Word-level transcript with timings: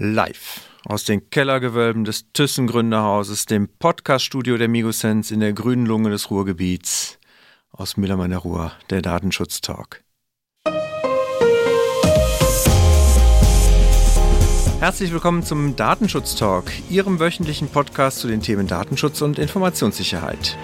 Live 0.00 0.60
aus 0.84 1.02
den 1.02 1.28
Kellergewölben 1.28 2.04
des 2.04 2.32
Thyssen 2.32 2.68
Gründerhauses, 2.68 3.46
dem 3.46 3.68
Podcaststudio 3.80 4.56
der 4.56 4.68
Migosense 4.68 5.34
in 5.34 5.40
der 5.40 5.52
grünen 5.52 5.86
Lunge 5.86 6.10
des 6.10 6.30
Ruhrgebiets. 6.30 7.18
Aus 7.72 7.96
Müllermann 7.96 8.30
der 8.30 8.38
Ruhr, 8.38 8.70
der 8.90 9.02
Datenschutz-Talk. 9.02 10.04
Herzlich 14.78 15.12
willkommen 15.12 15.42
zum 15.42 15.74
Datenschutz-Talk, 15.74 16.70
Ihrem 16.88 17.18
wöchentlichen 17.18 17.68
Podcast 17.68 18.20
zu 18.20 18.28
den 18.28 18.40
Themen 18.40 18.68
Datenschutz 18.68 19.20
und 19.20 19.40
Informationssicherheit. 19.40 20.56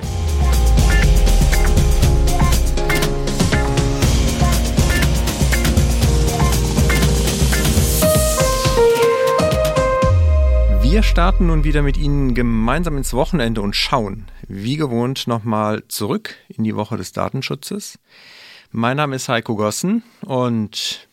Wir 10.95 11.03
starten 11.03 11.49
nun 11.49 11.65
wieder 11.65 11.83
mit 11.83 11.97
Ihnen 11.97 12.35
gemeinsam 12.35 12.97
ins 12.97 13.15
Wochenende 13.15 13.61
und 13.63 13.75
schauen, 13.75 14.27
wie 14.47 14.77
gewohnt, 14.77 15.27
nochmal 15.27 15.83
zurück 15.89 16.37
in 16.47 16.63
die 16.63 16.77
Woche 16.77 16.97
des 16.97 17.11
Datenschutzes. 17.11 17.99
Mein 18.71 18.99
Name 18.99 19.17
ist 19.17 19.29
Heiko 19.29 19.57
Gossen 19.57 20.05
und 20.21 21.09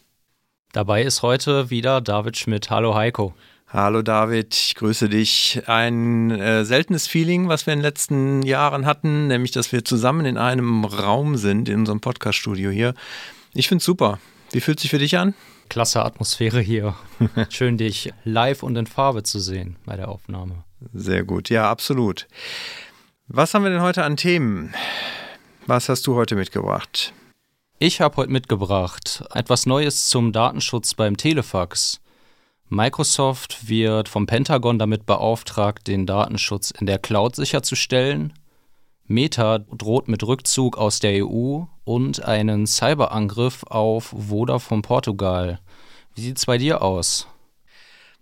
dabei 0.71 1.01
ist 1.01 1.23
heute 1.23 1.71
wieder 1.71 1.99
David 1.99 2.37
Schmidt. 2.37 2.69
Hallo 2.69 2.93
Heiko. 2.93 3.33
Hallo 3.69 4.03
David, 4.03 4.53
ich 4.53 4.75
grüße 4.75 5.09
dich. 5.09 5.63
Ein 5.65 6.29
äh, 6.29 6.63
seltenes 6.63 7.07
Feeling, 7.07 7.47
was 7.47 7.65
wir 7.65 7.73
in 7.73 7.79
den 7.79 7.83
letzten 7.83 8.43
Jahren 8.43 8.85
hatten, 8.85 9.29
nämlich 9.29 9.49
dass 9.49 9.71
wir 9.71 9.83
zusammen 9.83 10.27
in 10.27 10.37
einem 10.37 10.85
Raum 10.85 11.37
sind, 11.37 11.67
in 11.69 11.79
unserem 11.79 12.01
Podcaststudio 12.01 12.69
hier. 12.69 12.93
Ich 13.55 13.67
finde 13.67 13.79
es 13.79 13.85
super. 13.85 14.19
Wie 14.51 14.61
fühlt 14.61 14.79
sich 14.79 14.91
für 14.91 14.99
dich 14.99 15.17
an? 15.17 15.33
Klasse 15.71 16.03
Atmosphäre 16.03 16.59
hier. 16.59 16.95
Schön, 17.49 17.77
dich 17.77 18.11
live 18.25 18.61
und 18.61 18.75
in 18.75 18.87
Farbe 18.87 19.23
zu 19.23 19.39
sehen 19.39 19.77
bei 19.85 19.95
der 19.95 20.09
Aufnahme. 20.09 20.65
Sehr 20.91 21.23
gut, 21.23 21.49
ja, 21.49 21.71
absolut. 21.71 22.27
Was 23.29 23.53
haben 23.53 23.63
wir 23.63 23.71
denn 23.71 23.81
heute 23.81 24.03
an 24.03 24.17
Themen? 24.17 24.73
Was 25.67 25.87
hast 25.87 26.05
du 26.07 26.15
heute 26.15 26.35
mitgebracht? 26.35 27.13
Ich 27.79 28.01
habe 28.01 28.17
heute 28.17 28.33
mitgebracht 28.33 29.23
etwas 29.33 29.65
Neues 29.65 30.09
zum 30.09 30.33
Datenschutz 30.33 30.93
beim 30.93 31.15
Telefax. 31.15 32.01
Microsoft 32.67 33.69
wird 33.69 34.09
vom 34.09 34.25
Pentagon 34.25 34.77
damit 34.77 35.05
beauftragt, 35.05 35.87
den 35.87 36.05
Datenschutz 36.05 36.71
in 36.71 36.85
der 36.85 36.99
Cloud 36.99 37.37
sicherzustellen. 37.37 38.33
Meta 39.05 39.59
droht 39.59 40.09
mit 40.09 40.21
Rückzug 40.23 40.77
aus 40.77 40.99
der 40.99 41.25
EU 41.25 41.63
und 41.93 42.23
einen 42.23 42.67
Cyberangriff 42.67 43.63
auf 43.63 44.15
Vodafone 44.17 44.81
Portugal. 44.81 45.59
Wie 46.15 46.21
sieht 46.21 46.37
es 46.37 46.45
bei 46.45 46.57
dir 46.57 46.81
aus? 46.81 47.27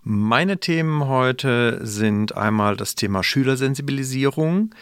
Meine 0.02 0.59
Themen 0.59 1.08
heute 1.08 1.86
sind 1.86 2.36
einmal 2.36 2.75
das 2.75 2.95
Thema 2.95 3.22
Schülersensibilisierung. 3.23 4.73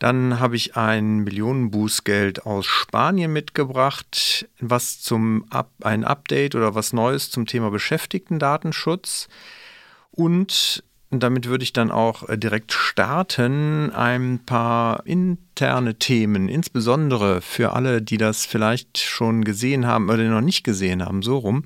Dann 0.00 0.40
habe 0.40 0.56
ich 0.56 0.76
ein 0.76 1.18
Millionenbußgeld 1.20 2.46
aus 2.46 2.66
Spanien 2.66 3.32
mitgebracht, 3.32 4.48
was 4.58 5.00
zum 5.00 5.44
Up 5.50 5.70
ein 5.82 6.02
Update 6.02 6.56
oder 6.56 6.74
was 6.74 6.92
Neues 6.92 7.30
zum 7.30 7.46
Thema 7.46 7.70
Beschäftigtendatenschutz 7.70 9.28
und 10.10 10.82
damit 11.10 11.48
würde 11.48 11.64
ich 11.64 11.72
dann 11.72 11.90
auch 11.90 12.28
äh, 12.28 12.36
direkt 12.36 12.72
starten. 12.72 13.92
Ein 13.92 14.40
paar 14.44 15.06
interne 15.06 15.94
Themen, 15.96 16.48
insbesondere 16.48 17.40
für 17.40 17.72
alle, 17.72 18.02
die 18.02 18.18
das 18.18 18.46
vielleicht 18.46 18.98
schon 18.98 19.44
gesehen 19.44 19.86
haben 19.86 20.08
oder 20.08 20.24
noch 20.24 20.40
nicht 20.40 20.64
gesehen 20.64 21.04
haben, 21.04 21.22
so 21.22 21.38
rum. 21.38 21.64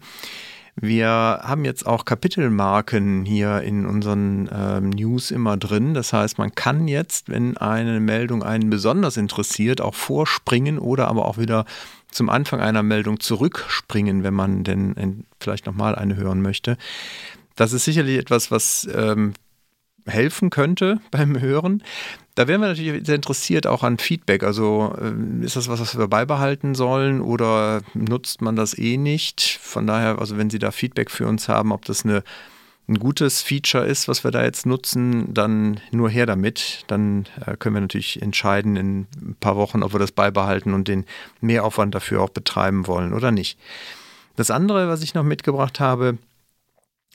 Wir 0.76 1.08
haben 1.08 1.64
jetzt 1.64 1.84
auch 1.84 2.04
Kapitelmarken 2.04 3.24
hier 3.24 3.60
in 3.62 3.86
unseren 3.86 4.46
äh, 4.48 4.80
News 4.80 5.30
immer 5.30 5.56
drin. 5.56 5.94
Das 5.94 6.12
heißt, 6.12 6.38
man 6.38 6.54
kann 6.54 6.88
jetzt, 6.88 7.28
wenn 7.28 7.56
eine 7.56 8.00
Meldung 8.00 8.42
einen 8.42 8.70
besonders 8.70 9.16
interessiert, 9.16 9.80
auch 9.80 9.94
vorspringen 9.94 10.78
oder 10.78 11.08
aber 11.08 11.26
auch 11.26 11.38
wieder 11.38 11.66
zum 12.10 12.28
Anfang 12.28 12.60
einer 12.60 12.82
Meldung 12.82 13.20
zurückspringen, 13.20 14.22
wenn 14.22 14.34
man 14.34 14.64
denn 14.64 14.96
äh, 14.96 15.08
vielleicht 15.40 15.66
nochmal 15.66 15.96
eine 15.96 16.16
hören 16.16 16.40
möchte. 16.40 16.76
Das 17.60 17.74
ist 17.74 17.84
sicherlich 17.84 18.16
etwas, 18.16 18.50
was 18.50 18.88
ähm, 18.90 19.34
helfen 20.06 20.48
könnte 20.48 20.98
beim 21.10 21.38
Hören. 21.38 21.82
Da 22.34 22.48
wären 22.48 22.62
wir 22.62 22.68
natürlich 22.68 23.04
sehr 23.04 23.16
interessiert 23.16 23.66
auch 23.66 23.82
an 23.82 23.98
Feedback. 23.98 24.44
Also 24.44 24.96
äh, 24.98 25.44
ist 25.44 25.56
das 25.56 25.68
was, 25.68 25.78
was 25.78 25.98
wir 25.98 26.08
beibehalten 26.08 26.74
sollen 26.74 27.20
oder 27.20 27.82
nutzt 27.92 28.40
man 28.40 28.56
das 28.56 28.78
eh 28.78 28.96
nicht? 28.96 29.58
Von 29.60 29.86
daher, 29.86 30.20
also 30.20 30.38
wenn 30.38 30.48
Sie 30.48 30.58
da 30.58 30.70
Feedback 30.70 31.10
für 31.10 31.26
uns 31.26 31.50
haben, 31.50 31.70
ob 31.72 31.84
das 31.84 32.02
eine, 32.06 32.22
ein 32.88 32.98
gutes 32.98 33.42
Feature 33.42 33.84
ist, 33.84 34.08
was 34.08 34.24
wir 34.24 34.30
da 34.30 34.42
jetzt 34.42 34.64
nutzen, 34.64 35.34
dann 35.34 35.80
nur 35.90 36.08
her 36.08 36.24
damit. 36.24 36.84
Dann 36.86 37.26
äh, 37.44 37.58
können 37.58 37.74
wir 37.74 37.82
natürlich 37.82 38.22
entscheiden 38.22 38.76
in 38.76 39.00
ein 39.20 39.36
paar 39.38 39.56
Wochen, 39.56 39.82
ob 39.82 39.92
wir 39.92 40.00
das 40.00 40.12
beibehalten 40.12 40.72
und 40.72 40.88
den 40.88 41.04
Mehraufwand 41.42 41.94
dafür 41.94 42.22
auch 42.22 42.30
betreiben 42.30 42.86
wollen 42.86 43.12
oder 43.12 43.32
nicht. 43.32 43.58
Das 44.36 44.50
andere, 44.50 44.88
was 44.88 45.02
ich 45.02 45.12
noch 45.12 45.24
mitgebracht 45.24 45.78
habe, 45.78 46.16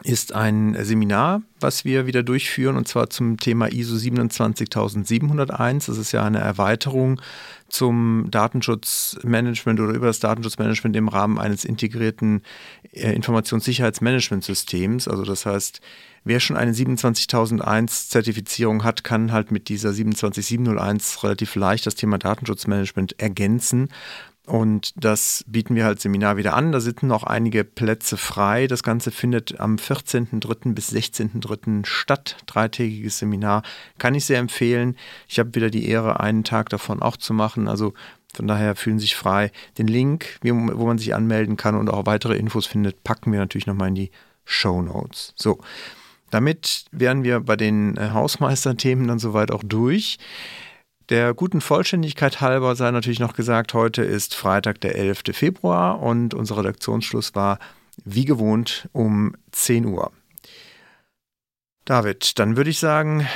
ist 0.03 0.33
ein 0.33 0.75
Seminar, 0.83 1.41
was 1.59 1.85
wir 1.85 2.05
wieder 2.05 2.21
durchführen, 2.21 2.75
und 2.75 2.85
zwar 2.87 3.09
zum 3.09 3.37
Thema 3.37 3.71
ISO 3.71 3.95
27701. 3.95 5.85
Das 5.85 5.97
ist 5.97 6.11
ja 6.11 6.23
eine 6.23 6.39
Erweiterung 6.39 7.21
zum 7.69 8.27
Datenschutzmanagement 8.29 9.79
oder 9.79 9.93
über 9.93 10.07
das 10.07 10.19
Datenschutzmanagement 10.19 10.97
im 10.97 11.07
Rahmen 11.07 11.39
eines 11.39 11.63
integrierten 11.63 12.41
äh, 12.91 13.13
Informationssicherheitsmanagementsystems. 13.13 15.07
Also 15.07 15.23
das 15.23 15.45
heißt, 15.45 15.79
wer 16.25 16.41
schon 16.41 16.57
eine 16.57 16.73
27001 16.73 18.09
Zertifizierung 18.09 18.83
hat, 18.83 19.05
kann 19.05 19.31
halt 19.31 19.51
mit 19.51 19.69
dieser 19.69 19.93
27701 19.93 21.23
relativ 21.23 21.55
leicht 21.55 21.85
das 21.85 21.95
Thema 21.95 22.17
Datenschutzmanagement 22.17 23.17
ergänzen 23.19 23.87
und 24.45 24.93
das 25.03 25.43
bieten 25.47 25.75
wir 25.75 25.85
halt 25.85 25.99
Seminar 25.99 26.37
wieder 26.37 26.53
an. 26.53 26.71
Da 26.71 26.79
sind 26.79 27.01
noch 27.03 27.23
einige 27.23 27.63
Plätze 27.63 28.17
frei. 28.17 28.67
Das 28.67 28.83
Ganze 28.83 29.11
findet 29.11 29.59
am 29.59 29.77
14.03. 29.77 30.73
bis 30.73 30.91
16.03. 30.91 31.85
statt. 31.85 32.37
Dreitägiges 32.45 33.19
Seminar. 33.19 33.63
Kann 33.97 34.13
ich 34.13 34.25
sehr 34.25 34.39
empfehlen. 34.39 34.95
Ich 35.27 35.39
habe 35.39 35.55
wieder 35.55 35.69
die 35.69 35.87
Ehre, 35.87 36.19
einen 36.19 36.43
Tag 36.43 36.69
davon 36.69 37.01
auch 37.01 37.17
zu 37.17 37.33
machen. 37.33 37.67
Also 37.67 37.93
von 38.35 38.47
daher 38.47 38.75
fühlen 38.75 38.99
sich 38.99 39.15
frei. 39.15 39.51
Den 39.77 39.87
Link, 39.87 40.39
wo 40.43 40.85
man 40.85 40.97
sich 40.97 41.15
anmelden 41.15 41.57
kann 41.57 41.75
und 41.75 41.89
auch 41.89 42.05
weitere 42.05 42.35
Infos 42.35 42.67
findet, 42.67 43.03
packen 43.03 43.31
wir 43.31 43.39
natürlich 43.39 43.67
nochmal 43.67 43.89
in 43.89 43.95
die 43.95 44.11
Show 44.43 44.81
Notes. 44.81 45.33
So, 45.35 45.59
damit 46.29 46.85
wären 46.91 47.23
wir 47.23 47.39
bei 47.39 47.55
den 47.55 47.97
äh, 47.97 48.09
Hausmeisterthemen 48.11 49.07
dann 49.07 49.19
soweit 49.19 49.51
auch 49.51 49.63
durch. 49.63 50.17
Der 51.09 51.35
guten 51.35 51.61
Vollständigkeit 51.61 52.41
halber 52.41 52.75
sei 52.75 52.89
natürlich 52.89 53.19
noch 53.19 53.33
gesagt, 53.33 53.75
heute 53.75 54.01
ist 54.01 54.33
Freitag, 54.33 54.81
der 54.81 54.95
11. 54.95 55.21
Februar 55.33 56.01
und 56.01 56.33
unser 56.33 56.57
Redaktionsschluss 56.57 57.35
war 57.35 57.59
wie 58.03 58.25
gewohnt 58.25 58.89
um 58.91 59.35
10 59.51 59.85
Uhr. 59.85 60.11
David, 61.85 62.39
dann 62.39 62.57
würde 62.57 62.71
ich 62.71 62.79
sagen, 62.79 63.27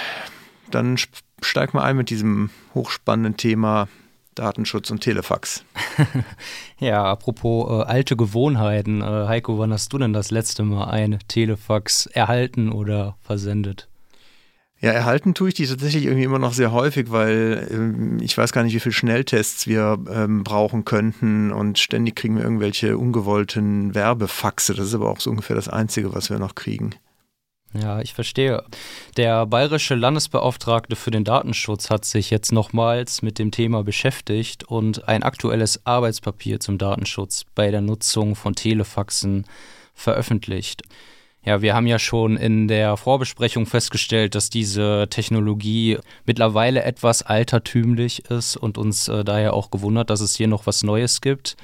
dann 0.72 0.98
steig 1.42 1.76
mal 1.76 1.84
ein 1.84 1.96
mit 1.96 2.10
diesem 2.10 2.50
hochspannenden 2.74 3.38
Thema 3.38 3.88
Datenschutz 4.34 4.90
und 4.90 5.02
Telefax. 5.02 5.64
ja, 6.80 7.04
apropos 7.04 7.70
äh, 7.70 7.84
alte 7.84 8.16
Gewohnheiten. 8.16 9.02
Äh, 9.02 9.28
Heiko, 9.28 9.60
wann 9.60 9.72
hast 9.72 9.94
du 9.94 10.00
denn 10.00 10.14
das 10.14 10.32
letzte 10.32 10.64
Mal 10.64 10.86
ein 10.86 11.20
Telefax 11.28 12.08
erhalten 12.08 12.72
oder 12.72 13.18
versendet? 13.22 13.90
Ja, 14.82 14.92
erhalten 14.92 15.34
tue 15.34 15.50
ich 15.50 15.56
die 15.56 15.68
tatsächlich 15.68 16.06
irgendwie 16.06 16.24
immer 16.24 16.40
noch 16.40 16.54
sehr 16.54 16.72
häufig, 16.72 17.12
weil 17.12 17.68
ähm, 17.70 18.20
ich 18.22 18.38
weiß 18.38 18.54
gar 18.54 18.64
nicht, 18.64 18.74
wie 18.74 18.80
viele 18.80 18.94
Schnelltests 18.94 19.68
wir 19.68 19.98
ähm, 20.10 20.46
brauchen 20.46 20.86
könnten 20.86 21.52
und 21.52 21.78
ständig 21.80 22.16
kriegen 22.16 22.38
wir 22.38 22.44
irgendwelche 22.44 22.98
ungewollten 22.98 23.94
Werbefaxe. 23.94 24.74
Das 24.74 24.88
ist 24.88 24.94
aber 24.94 25.10
auch 25.10 25.20
so 25.20 25.32
ungefähr 25.32 25.58
das 25.58 25.68
Einzige, 25.68 26.14
was 26.14 26.30
wir 26.30 26.40
noch 26.40 26.56
kriegen. 26.56 26.96
Ja, 27.74 28.00
ich 28.00 28.14
verstehe. 28.14 28.64
Der 29.18 29.46
bayerische 29.46 29.96
Landesbeauftragte 29.96 30.96
für 30.96 31.12
den 31.12 31.26
Datenschutz 31.26 31.90
hat 31.90 32.06
sich 32.06 32.30
jetzt 32.32 32.52
nochmals 32.52 33.22
mit 33.22 33.38
dem 33.38 33.52
Thema 33.52 33.84
beschäftigt 33.84 34.64
und 34.64 35.08
ein 35.08 35.24
aktuelles 35.24 35.86
Arbeitspapier 35.86 36.62
zum 36.62 36.78
Datenschutz 36.78 37.46
bei 37.54 37.70
der 37.70 37.82
Nutzung 37.82 38.36
von 38.36 38.56
Telefaxen 38.56 39.46
veröffentlicht. 39.94 40.84
Ja, 41.46 41.62
wir 41.62 41.74
haben 41.74 41.88
ja 41.88 42.00
schon 42.00 42.36
in 42.36 42.68
der 42.68 42.98
Vorbesprechung 42.98 43.66
festgestellt, 43.66 44.36
dass 44.36 44.50
diese 44.50 45.08
Technologie 45.10 45.98
mittlerweile 46.26 46.84
etwas 46.84 47.22
altertümlich 47.24 48.26
ist 48.26 48.58
und 48.58 48.78
uns 48.78 49.08
äh, 49.08 49.24
daher 49.24 49.54
auch 49.54 49.72
gewundert, 49.72 50.10
dass 50.10 50.20
es 50.20 50.36
hier 50.36 50.50
noch 50.50 50.68
was 50.68 50.84
Neues 50.84 51.22
gibt. 51.22 51.56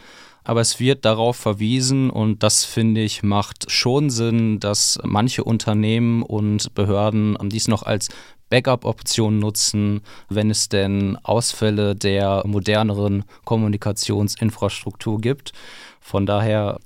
Aber 0.45 0.61
es 0.61 0.79
wird 0.79 1.03
darauf 1.05 1.35
verwiesen 1.35 2.09
und 2.09 2.43
das 2.43 2.63
finde 2.65 3.01
ich 3.01 3.23
macht 3.23 3.69
schon 3.69 4.11
Sinn, 4.11 4.59
dass 4.59 4.99
manche 5.03 5.43
Unternehmen 5.43 6.21
und 6.21 6.73
Behörden 6.75 7.35
dies 7.49 7.67
noch 7.67 7.83
als 7.83 8.09
Backup-Option 8.49 9.39
nutzen, 9.39 10.01
wenn 10.29 10.51
es 10.51 10.69
denn 10.69 11.17
Ausfälle 11.23 11.95
der 11.95 12.43
moderneren 12.45 13.25
Kommunikationsinfrastruktur 13.43 15.19
gibt. 15.19 15.51
Von 15.99 16.27
daher 16.27 16.79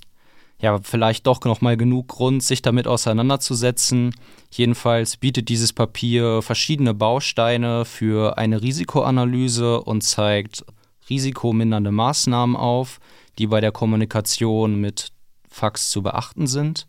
ja, 0.61 0.79
vielleicht 0.83 1.25
doch 1.25 1.41
noch 1.45 1.61
mal 1.61 1.77
genug 1.77 2.09
Grund, 2.09 2.43
sich 2.43 2.61
damit 2.61 2.85
auseinanderzusetzen. 2.85 4.13
Jedenfalls 4.51 5.15
bietet 5.15 5.47
dieses 5.47 5.71
Papier 5.71 6.41
verschiedene 6.41 6.93
Bausteine 6.93 7.85
für 7.85 8.37
eine 8.37 8.61
Risikoanalyse 8.61 9.81
und 9.81 10.01
zeigt 10.01 10.65
risikomindernde 11.09 11.91
Maßnahmen 11.91 12.55
auf, 12.57 12.99
die 13.37 13.47
bei 13.47 13.61
der 13.61 13.71
Kommunikation 13.71 14.79
mit 14.81 15.11
Fax 15.49 15.91
zu 15.91 16.03
beachten 16.03 16.45
sind. 16.45 16.85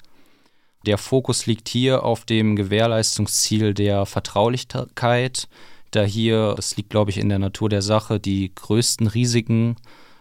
Der 0.85 0.99
Fokus 0.99 1.47
liegt 1.47 1.69
hier 1.69 2.05
auf 2.05 2.25
dem 2.25 2.57
Gewährleistungsziel 2.57 3.75
der 3.75 4.05
Vertraulichkeit, 4.05 5.49
da 5.91 6.03
hier, 6.03 6.55
das 6.57 6.77
liegt 6.77 6.91
glaube 6.91 7.11
ich 7.11 7.19
in 7.19 7.29
der 7.29 7.39
Natur 7.39 7.69
der 7.69 7.83
Sache, 7.83 8.19
die 8.19 8.53
größten 8.55 9.07
Risiken 9.07 9.77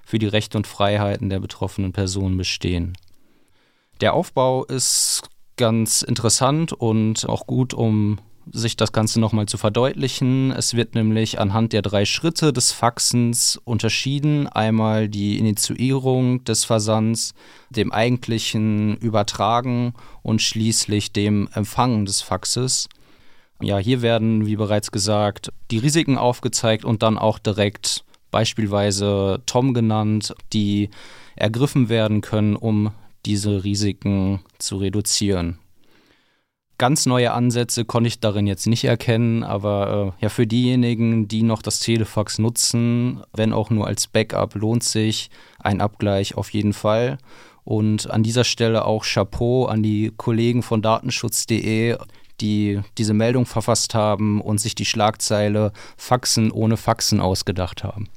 für 0.06 0.20
die 0.20 0.28
Rechte 0.28 0.58
und 0.58 0.68
Freiheiten 0.68 1.30
der 1.30 1.40
betroffenen 1.40 1.94
Personen 1.94 2.38
bestehen. 2.38 2.94
Der 4.02 4.14
Aufbau 4.14 4.64
ist 4.64 5.24
ganz 5.58 6.04
interessant 6.04 6.72
und 6.72 7.28
auch 7.28 7.48
gut, 7.48 7.74
um 7.74 8.20
sich 8.52 8.78
das 8.78 8.94
Ganze 8.94 9.20
nochmal 9.20 9.46
zu 9.48 9.58
verdeutlichen. 9.58 10.52
Es 10.52 10.74
wird 10.74 10.96
nämlich 10.96 11.40
anhand 11.40 11.74
der 11.74 11.82
drei 11.82 12.06
Schritte 12.06 12.54
des 12.54 12.72
Faxens 12.72 13.60
unterschieden. 13.66 14.48
Einmal 14.48 15.10
die 15.10 15.38
Initiierung 15.38 16.46
des 16.46 16.64
Versands, 16.64 17.34
dem 17.70 17.92
eigentlichen 17.92 18.96
Übertragen 18.98 19.94
und 20.24 20.42
schließlich 20.42 21.12
dem 21.12 21.50
Empfangen 21.54 22.06
des 22.06 22.22
Faxes. 22.22 22.88
Ja, 23.62 23.78
hier 23.78 24.02
werden, 24.02 24.46
wie 24.46 24.56
bereits 24.56 24.92
gesagt, 24.92 25.52
die 25.70 25.78
Risiken 25.78 26.18
aufgezeigt 26.18 26.86
und 26.86 27.04
dann 27.04 27.18
auch 27.18 27.38
direkt 27.38 28.06
beispielsweise 28.32 29.42
Tom 29.46 29.74
genannt, 29.74 30.34
die 30.54 30.90
ergriffen 31.36 31.90
werden 31.90 32.22
können, 32.22 32.56
um 32.56 32.92
diese 33.26 33.64
Risiken 33.64 34.42
zu 34.58 34.78
reduzieren. 34.78 35.60
Ganz 36.80 37.06
neue 37.06 37.34
Ansätze 37.34 37.84
konnte 37.84 38.08
ich 38.08 38.22
darin 38.22 38.48
jetzt 38.48 38.66
nicht 38.66 38.86
erkennen, 38.86 39.44
aber 39.44 40.16
äh, 40.18 40.24
ja, 40.24 40.30
für 40.30 40.48
diejenigen, 40.48 41.28
die 41.28 41.44
noch 41.44 41.62
das 41.62 41.82
Telefax 41.82 42.40
nutzen, 42.40 43.22
wenn 43.34 43.52
auch 43.52 43.70
nur 43.70 43.86
als 43.86 44.08
Backup, 44.08 44.56
lohnt 44.56 44.86
sich 44.86 45.30
ein 45.60 45.82
Abgleich 45.82 46.36
auf 46.36 46.52
jeden 46.54 46.72
Fall. 46.72 47.18
Und 47.66 48.10
an 48.10 48.24
dieser 48.24 48.46
Stelle 48.46 48.86
auch 48.86 49.04
Chapeau 49.04 49.66
an 49.66 49.84
die 49.84 50.14
Kollegen 50.16 50.64
von 50.64 50.82
datenschutz.de, 50.82 51.98
die 52.40 52.80
diese 52.98 53.14
Meldung 53.14 53.46
verfasst 53.46 53.94
haben 53.94 54.40
und 54.40 54.60
sich 54.62 54.74
die 54.74 54.86
Schlagzeile 54.86 55.74
Faxen 55.98 56.50
ohne 56.50 56.78
Faxen 56.78 57.20
ausgedacht 57.20 57.84
haben. 57.84 58.08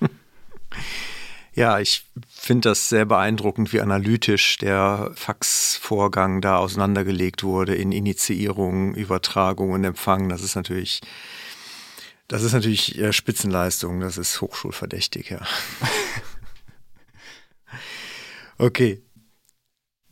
Ja, 1.52 1.80
ich 1.80 2.06
finde 2.28 2.70
das 2.70 2.88
sehr 2.88 3.04
beeindruckend, 3.04 3.72
wie 3.72 3.80
analytisch 3.80 4.58
der 4.58 5.10
Faxvorgang 5.14 6.40
da 6.40 6.58
auseinandergelegt 6.58 7.42
wurde 7.42 7.74
in 7.74 7.90
Initiierung, 7.90 8.94
Übertragung 8.94 9.72
und 9.72 9.84
Empfang. 9.84 10.28
Das 10.28 10.42
ist 10.42 10.54
natürlich, 10.54 11.00
das 12.28 12.42
ist 12.42 12.52
natürlich 12.52 12.98
äh, 12.98 13.12
Spitzenleistung. 13.12 14.00
Das 14.00 14.16
ist 14.16 14.40
hochschulverdächtig, 14.40 15.30
ja. 15.30 15.40
okay. 18.58 19.02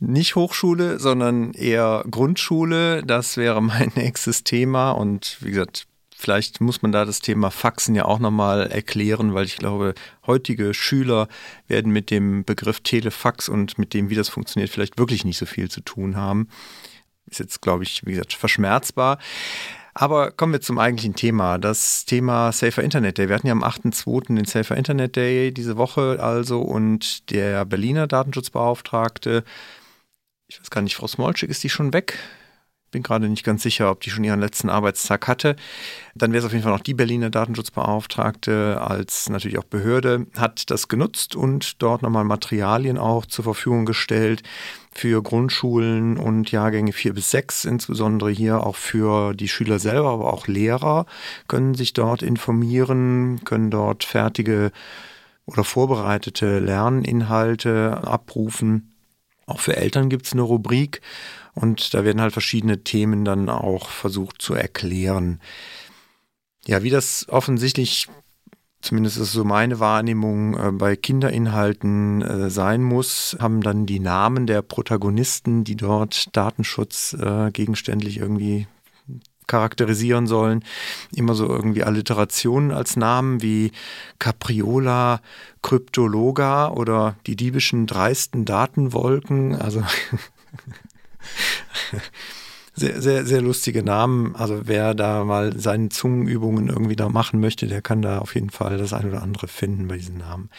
Nicht 0.01 0.35
Hochschule, 0.35 0.97
sondern 0.97 1.53
eher 1.53 2.05
Grundschule. 2.09 3.03
Das 3.03 3.37
wäre 3.37 3.61
mein 3.61 3.91
nächstes 3.95 4.43
Thema. 4.43 4.91
Und 4.91 5.37
wie 5.41 5.51
gesagt, 5.51 5.87
Vielleicht 6.21 6.59
muss 6.59 6.81
man 6.81 6.91
da 6.91 7.05
das 7.05 7.21
Thema 7.21 7.49
Faxen 7.49 7.95
ja 7.95 8.03
auch 8.03 8.19
nochmal 8.19 8.67
erklären, 8.67 9.33
weil 9.33 9.45
ich 9.45 9.55
glaube, 9.55 9.93
heutige 10.27 10.73
Schüler 10.73 11.29
werden 11.69 11.93
mit 11.93 12.11
dem 12.11 12.43
Begriff 12.43 12.81
Telefax 12.81 13.47
und 13.47 13.77
mit 13.77 13.93
dem, 13.93 14.09
wie 14.09 14.15
das 14.15 14.27
funktioniert, 14.27 14.69
vielleicht 14.69 14.99
wirklich 14.99 15.23
nicht 15.23 15.37
so 15.37 15.45
viel 15.45 15.71
zu 15.71 15.79
tun 15.79 16.17
haben. 16.17 16.49
Ist 17.25 17.39
jetzt, 17.39 17.61
glaube 17.61 17.83
ich, 17.83 18.05
wie 18.05 18.11
gesagt, 18.11 18.33
verschmerzbar. 18.33 19.17
Aber 19.93 20.31
kommen 20.31 20.51
wir 20.51 20.59
zum 20.59 20.77
eigentlichen 20.77 21.15
Thema, 21.15 21.57
das 21.57 22.03
Thema 22.03 22.51
Safer 22.51 22.83
Internet 22.83 23.17
Day. 23.17 23.29
Wir 23.29 23.35
hatten 23.35 23.47
ja 23.47 23.53
am 23.53 23.63
8.2. 23.63 24.35
den 24.35 24.43
Safer 24.43 24.75
Internet 24.75 25.15
Day 25.15 25.53
diese 25.53 25.77
Woche 25.77 26.17
also 26.21 26.59
und 26.59 27.31
der 27.31 27.63
Berliner 27.63 28.07
Datenschutzbeauftragte, 28.07 29.45
ich 30.49 30.59
weiß 30.59 30.69
gar 30.69 30.81
nicht, 30.81 30.97
Frau 30.97 31.07
Smolczyk, 31.07 31.49
ist 31.49 31.63
die 31.63 31.69
schon 31.69 31.93
weg? 31.93 32.19
Bin 32.91 33.03
gerade 33.03 33.29
nicht 33.29 33.43
ganz 33.43 33.63
sicher, 33.63 33.91
ob 33.91 34.01
die 34.01 34.09
schon 34.09 34.23
ihren 34.23 34.39
letzten 34.39 34.69
Arbeitstag 34.69 35.27
hatte. 35.27 35.55
Dann 36.15 36.31
wäre 36.31 36.39
es 36.39 36.45
auf 36.45 36.51
jeden 36.51 36.63
Fall 36.63 36.73
noch 36.73 36.81
die 36.81 36.93
Berliner 36.93 37.29
Datenschutzbeauftragte 37.29 38.81
als 38.81 39.29
natürlich 39.29 39.57
auch 39.57 39.63
Behörde, 39.63 40.27
hat 40.37 40.69
das 40.69 40.87
genutzt 40.87 41.35
und 41.35 41.81
dort 41.81 42.01
nochmal 42.01 42.23
Materialien 42.23 42.97
auch 42.97 43.25
zur 43.25 43.43
Verfügung 43.43 43.85
gestellt 43.85 44.43
für 44.91 45.21
Grundschulen 45.21 46.17
und 46.17 46.51
Jahrgänge 46.51 46.93
4 46.93 47.13
bis 47.13 47.31
6, 47.31 47.65
insbesondere 47.65 48.31
hier 48.31 48.65
auch 48.65 48.75
für 48.75 49.33
die 49.33 49.47
Schüler 49.47 49.79
selber, 49.79 50.09
aber 50.09 50.33
auch 50.33 50.47
Lehrer 50.47 51.05
können 51.47 51.75
sich 51.75 51.93
dort 51.93 52.21
informieren, 52.21 53.41
können 53.45 53.69
dort 53.69 54.03
fertige 54.03 54.71
oder 55.45 55.63
vorbereitete 55.63 56.59
Lerninhalte 56.59 58.01
abrufen. 58.03 58.93
Auch 59.45 59.59
für 59.59 59.77
Eltern 59.77 60.09
gibt 60.09 60.27
es 60.27 60.33
eine 60.33 60.43
Rubrik 60.43 61.01
und 61.59 61.93
da 61.93 62.05
werden 62.05 62.21
halt 62.21 62.31
verschiedene 62.31 62.85
Themen 62.85 63.25
dann 63.25 63.49
auch 63.49 63.89
versucht 63.89 64.41
zu 64.41 64.53
erklären. 64.53 65.41
Ja, 66.65 66.83
wie 66.83 66.89
das 66.89 67.27
offensichtlich, 67.27 68.07
zumindest 68.81 69.17
ist 69.17 69.33
so 69.33 69.43
meine 69.43 69.79
Wahrnehmung, 69.81 70.57
äh, 70.57 70.71
bei 70.71 70.95
Kinderinhalten 70.95 72.21
äh, 72.21 72.49
sein 72.49 72.81
muss, 72.81 73.35
haben 73.41 73.59
dann 73.59 73.85
die 73.85 73.99
Namen 73.99 74.47
der 74.47 74.61
Protagonisten, 74.61 75.65
die 75.65 75.75
dort 75.75 76.33
Datenschutz 76.35 77.13
äh, 77.19 77.51
gegenständlich 77.51 78.19
irgendwie 78.19 78.67
charakterisieren 79.47 80.27
sollen, 80.27 80.63
immer 81.11 81.33
so 81.33 81.45
irgendwie 81.45 81.83
Alliterationen 81.83 82.71
als 82.71 82.95
Namen 82.95 83.41
wie 83.41 83.73
Capriola, 84.19 85.19
Kryptologa 85.61 86.69
oder 86.69 87.17
die 87.25 87.35
diebischen 87.35 87.85
dreisten 87.85 88.45
Datenwolken. 88.45 89.55
Also 89.55 89.83
sehr, 92.73 93.01
sehr, 93.01 93.25
sehr 93.25 93.41
lustige 93.41 93.83
Namen. 93.83 94.35
Also 94.35 94.61
wer 94.65 94.93
da 94.93 95.23
mal 95.23 95.57
seine 95.59 95.89
Zungenübungen 95.89 96.69
irgendwie 96.69 96.95
da 96.95 97.09
machen 97.09 97.39
möchte, 97.39 97.67
der 97.67 97.81
kann 97.81 98.01
da 98.01 98.19
auf 98.19 98.35
jeden 98.35 98.49
Fall 98.49 98.77
das 98.77 98.93
ein 98.93 99.07
oder 99.07 99.21
andere 99.21 99.47
finden 99.47 99.87
bei 99.87 99.97
diesen 99.97 100.17
Namen. 100.17 100.49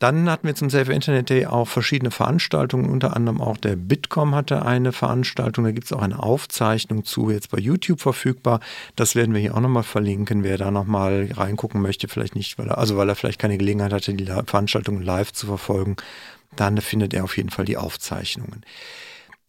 Dann 0.00 0.30
hatten 0.30 0.46
wir 0.46 0.54
zum 0.54 0.70
Safe 0.70 0.90
Internet 0.94 1.28
Day 1.28 1.44
auch 1.44 1.68
verschiedene 1.68 2.10
Veranstaltungen, 2.10 2.88
unter 2.88 3.14
anderem 3.14 3.42
auch 3.42 3.58
der 3.58 3.76
Bitkom 3.76 4.34
hatte 4.34 4.64
eine 4.64 4.92
Veranstaltung, 4.92 5.64
da 5.64 5.72
gibt 5.72 5.84
es 5.84 5.92
auch 5.92 6.00
eine 6.00 6.22
Aufzeichnung 6.22 7.04
zu, 7.04 7.28
jetzt 7.28 7.50
bei 7.50 7.58
YouTube 7.58 8.00
verfügbar. 8.00 8.60
Das 8.96 9.14
werden 9.14 9.34
wir 9.34 9.42
hier 9.42 9.54
auch 9.54 9.60
nochmal 9.60 9.82
verlinken, 9.82 10.42
wer 10.42 10.56
da 10.56 10.70
nochmal 10.70 11.28
reingucken 11.30 11.82
möchte, 11.82 12.08
vielleicht 12.08 12.34
nicht, 12.34 12.58
weil 12.58 12.68
er, 12.68 12.78
also 12.78 12.96
weil 12.96 13.10
er 13.10 13.14
vielleicht 13.14 13.38
keine 13.38 13.58
Gelegenheit 13.58 13.92
hatte, 13.92 14.14
die 14.14 14.24
Veranstaltung 14.24 15.02
live 15.02 15.34
zu 15.34 15.46
verfolgen, 15.46 15.96
dann 16.56 16.78
findet 16.78 17.12
er 17.12 17.24
auf 17.24 17.36
jeden 17.36 17.50
Fall 17.50 17.66
die 17.66 17.76
Aufzeichnungen. 17.76 18.62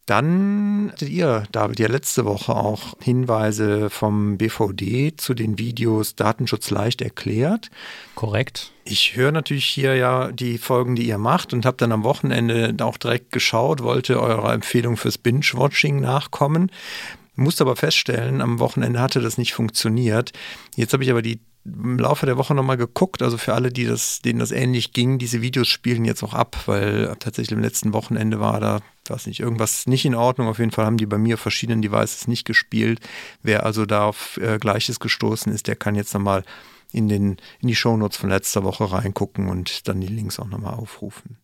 Dann 0.06 0.90
hattet 0.92 1.10
ihr, 1.10 1.44
David, 1.52 1.78
ja 1.78 1.88
letzte 1.88 2.24
Woche 2.24 2.56
auch 2.56 2.94
Hinweise 3.00 3.88
vom 3.88 4.36
BVD 4.36 5.16
zu 5.16 5.32
den 5.32 5.58
Videos 5.58 6.16
Datenschutz 6.16 6.70
leicht 6.70 7.02
erklärt. 7.02 7.70
Korrekt. 8.16 8.72
Ich 8.84 9.14
höre 9.14 9.30
natürlich 9.30 9.66
hier 9.66 9.94
ja 9.94 10.32
die 10.32 10.58
Folgen, 10.58 10.96
die 10.96 11.06
ihr 11.06 11.18
macht 11.18 11.52
und 11.52 11.64
habe 11.64 11.76
dann 11.76 11.92
am 11.92 12.02
Wochenende 12.02 12.74
auch 12.80 12.96
direkt 12.96 13.30
geschaut, 13.30 13.82
wollte 13.84 14.20
eurer 14.20 14.52
Empfehlung 14.52 14.96
fürs 14.96 15.18
Binge-Watching 15.18 16.00
nachkommen. 16.00 16.72
Musste 17.36 17.62
aber 17.62 17.76
feststellen, 17.76 18.40
am 18.40 18.58
Wochenende 18.58 19.00
hatte 19.00 19.20
das 19.20 19.38
nicht 19.38 19.54
funktioniert. 19.54 20.32
Jetzt 20.74 20.92
habe 20.92 21.04
ich 21.04 21.10
aber 21.10 21.22
die 21.22 21.40
im 21.64 21.98
Laufe 21.98 22.26
der 22.26 22.36
Woche 22.36 22.54
nochmal 22.54 22.76
geguckt. 22.76 23.22
Also 23.22 23.38
für 23.38 23.54
alle, 23.54 23.70
die 23.70 23.86
das, 23.86 24.20
denen 24.20 24.40
das 24.40 24.50
ähnlich 24.50 24.92
ging, 24.92 25.18
diese 25.18 25.42
Videos 25.42 25.68
spielen 25.68 26.04
jetzt 26.04 26.22
auch 26.22 26.34
ab, 26.34 26.56
weil 26.66 27.14
tatsächlich 27.20 27.56
im 27.56 27.62
letzten 27.62 27.92
Wochenende 27.92 28.40
war 28.40 28.60
da, 28.60 28.80
weiß 29.10 29.26
nicht, 29.26 29.40
irgendwas 29.40 29.86
nicht 29.86 30.04
in 30.04 30.14
Ordnung. 30.14 30.48
Auf 30.48 30.58
jeden 30.58 30.70
Fall 30.70 30.86
haben 30.86 30.96
die 30.96 31.06
bei 31.06 31.18
mir 31.18 31.38
verschiedenen 31.38 31.82
Devices 31.82 32.28
nicht 32.28 32.44
gespielt. 32.44 33.00
Wer 33.42 33.64
also 33.64 33.86
da 33.86 34.06
auf 34.06 34.36
äh, 34.38 34.58
Gleiches 34.58 35.00
gestoßen 35.00 35.52
ist, 35.52 35.66
der 35.66 35.76
kann 35.76 35.94
jetzt 35.94 36.14
nochmal 36.14 36.44
in, 36.92 37.08
den, 37.08 37.38
in 37.60 37.68
die 37.68 37.74
Shownotes 37.74 38.18
von 38.18 38.30
letzter 38.30 38.64
Woche 38.64 38.92
reingucken 38.92 39.48
und 39.48 39.88
dann 39.88 40.00
die 40.00 40.06
Links 40.06 40.38
auch 40.38 40.46
nochmal 40.46 40.74
aufrufen. 40.74 41.38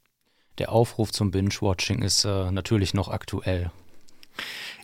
Der 0.58 0.72
Aufruf 0.72 1.12
zum 1.12 1.30
Binge-Watching 1.30 2.02
ist 2.02 2.24
äh, 2.24 2.50
natürlich 2.50 2.92
noch 2.92 3.08
aktuell. 3.08 3.70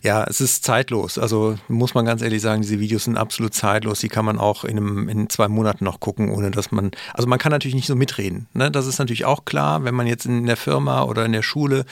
Ja, 0.05 0.23
es 0.23 0.39
ist 0.39 0.63
zeitlos. 0.63 1.17
Also 1.17 1.57
muss 1.67 1.95
man 1.95 2.05
ganz 2.05 2.21
ehrlich 2.21 2.41
sagen, 2.41 2.61
diese 2.61 2.79
Videos 2.79 3.05
sind 3.05 3.17
absolut 3.17 3.55
zeitlos. 3.55 4.01
Die 4.01 4.07
kann 4.07 4.23
man 4.23 4.37
auch 4.37 4.63
in, 4.63 4.77
einem, 4.77 5.09
in 5.09 5.29
zwei 5.29 5.47
Monaten 5.47 5.83
noch 5.83 5.99
gucken, 5.99 6.29
ohne 6.29 6.51
dass 6.51 6.71
man. 6.71 6.91
Also 7.15 7.27
man 7.27 7.39
kann 7.39 7.51
natürlich 7.51 7.73
nicht 7.73 7.87
so 7.87 7.95
mitreden. 7.95 8.47
Ne? 8.53 8.69
Das 8.69 8.85
ist 8.85 8.99
natürlich 8.99 9.25
auch 9.25 9.45
klar. 9.45 9.83
Wenn 9.83 9.95
man 9.95 10.05
jetzt 10.05 10.27
in 10.27 10.45
der 10.45 10.57
Firma 10.57 11.03
oder 11.03 11.25
in 11.25 11.31
der 11.31 11.41
Schule 11.41 11.85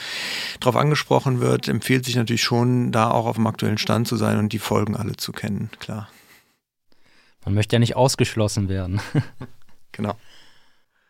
darauf 0.60 0.76
angesprochen 0.76 1.40
wird, 1.40 1.66
empfiehlt 1.66 2.04
sich 2.04 2.14
natürlich 2.14 2.44
schon, 2.44 2.92
da 2.92 3.10
auch 3.10 3.26
auf 3.26 3.34
dem 3.34 3.48
aktuellen 3.48 3.78
Stand 3.78 4.06
zu 4.06 4.14
sein 4.14 4.38
und 4.38 4.52
die 4.52 4.60
Folgen 4.60 4.94
alle 4.94 5.16
zu 5.16 5.32
kennen. 5.32 5.70
Klar. 5.80 6.08
Man 7.44 7.54
möchte 7.54 7.74
ja 7.74 7.80
nicht 7.80 7.96
ausgeschlossen 7.96 8.68
werden. 8.68 9.00
genau. 9.92 10.14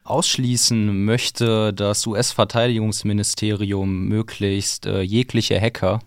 Ausschließen 0.04 1.04
möchte 1.04 1.72
das 1.72 2.06
US-Verteidigungsministerium 2.06 4.08
möglichst 4.08 4.86
äh, 4.86 5.00
jegliche 5.00 5.60
Hacker. 5.60 6.00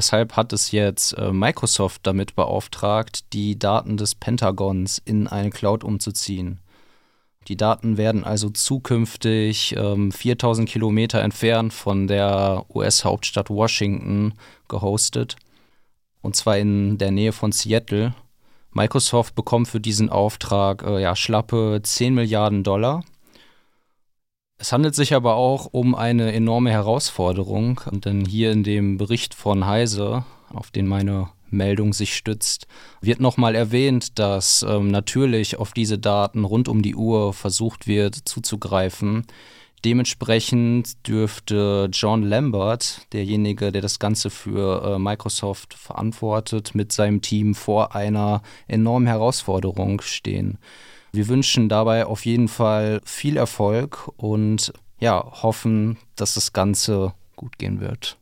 Deshalb 0.00 0.34
hat 0.34 0.54
es 0.54 0.70
jetzt 0.70 1.12
äh, 1.18 1.30
Microsoft 1.30 2.06
damit 2.06 2.34
beauftragt, 2.34 3.34
die 3.34 3.58
Daten 3.58 3.98
des 3.98 4.14
Pentagons 4.14 4.96
in 5.04 5.28
eine 5.28 5.50
Cloud 5.50 5.84
umzuziehen. 5.84 6.58
Die 7.48 7.56
Daten 7.58 7.98
werden 7.98 8.24
also 8.24 8.48
zukünftig 8.48 9.76
ähm, 9.76 10.10
4000 10.10 10.66
Kilometer 10.66 11.20
entfernt 11.20 11.74
von 11.74 12.06
der 12.06 12.64
US-Hauptstadt 12.74 13.50
Washington 13.50 14.32
gehostet. 14.68 15.36
Und 16.22 16.34
zwar 16.34 16.56
in 16.56 16.96
der 16.96 17.10
Nähe 17.10 17.32
von 17.32 17.52
Seattle. 17.52 18.14
Microsoft 18.70 19.34
bekommt 19.34 19.68
für 19.68 19.80
diesen 19.80 20.08
Auftrag 20.08 20.82
äh, 20.82 21.02
ja, 21.02 21.14
schlappe 21.14 21.80
10 21.82 22.14
Milliarden 22.14 22.64
Dollar. 22.64 23.04
Es 24.60 24.72
handelt 24.72 24.94
sich 24.94 25.14
aber 25.14 25.36
auch 25.36 25.68
um 25.72 25.94
eine 25.94 26.34
enorme 26.34 26.70
Herausforderung, 26.70 27.80
denn 27.92 28.26
hier 28.26 28.52
in 28.52 28.62
dem 28.62 28.98
Bericht 28.98 29.32
von 29.32 29.66
Heise, 29.66 30.26
auf 30.52 30.70
den 30.70 30.86
meine 30.86 31.30
Meldung 31.48 31.94
sich 31.94 32.14
stützt, 32.14 32.66
wird 33.00 33.20
nochmal 33.20 33.54
erwähnt, 33.54 34.18
dass 34.18 34.62
ähm, 34.68 34.88
natürlich 34.88 35.56
auf 35.56 35.72
diese 35.72 35.98
Daten 35.98 36.44
rund 36.44 36.68
um 36.68 36.82
die 36.82 36.94
Uhr 36.94 37.32
versucht 37.32 37.86
wird 37.86 38.16
zuzugreifen. 38.16 39.24
Dementsprechend 39.86 41.08
dürfte 41.08 41.88
John 41.90 42.22
Lambert, 42.22 43.06
derjenige, 43.14 43.72
der 43.72 43.80
das 43.80 43.98
Ganze 43.98 44.28
für 44.28 44.84
äh, 44.84 44.98
Microsoft 44.98 45.72
verantwortet, 45.72 46.74
mit 46.74 46.92
seinem 46.92 47.22
Team 47.22 47.54
vor 47.54 47.94
einer 47.94 48.42
enormen 48.68 49.06
Herausforderung 49.06 50.02
stehen. 50.02 50.58
Wir 51.12 51.28
wünschen 51.28 51.68
dabei 51.68 52.06
auf 52.06 52.24
jeden 52.24 52.48
Fall 52.48 53.00
viel 53.04 53.36
Erfolg 53.36 54.08
und 54.16 54.72
ja, 54.98 55.24
hoffen, 55.42 55.98
dass 56.16 56.34
das 56.34 56.52
Ganze 56.52 57.14
gut 57.36 57.58
gehen 57.58 57.80
wird. 57.80 58.18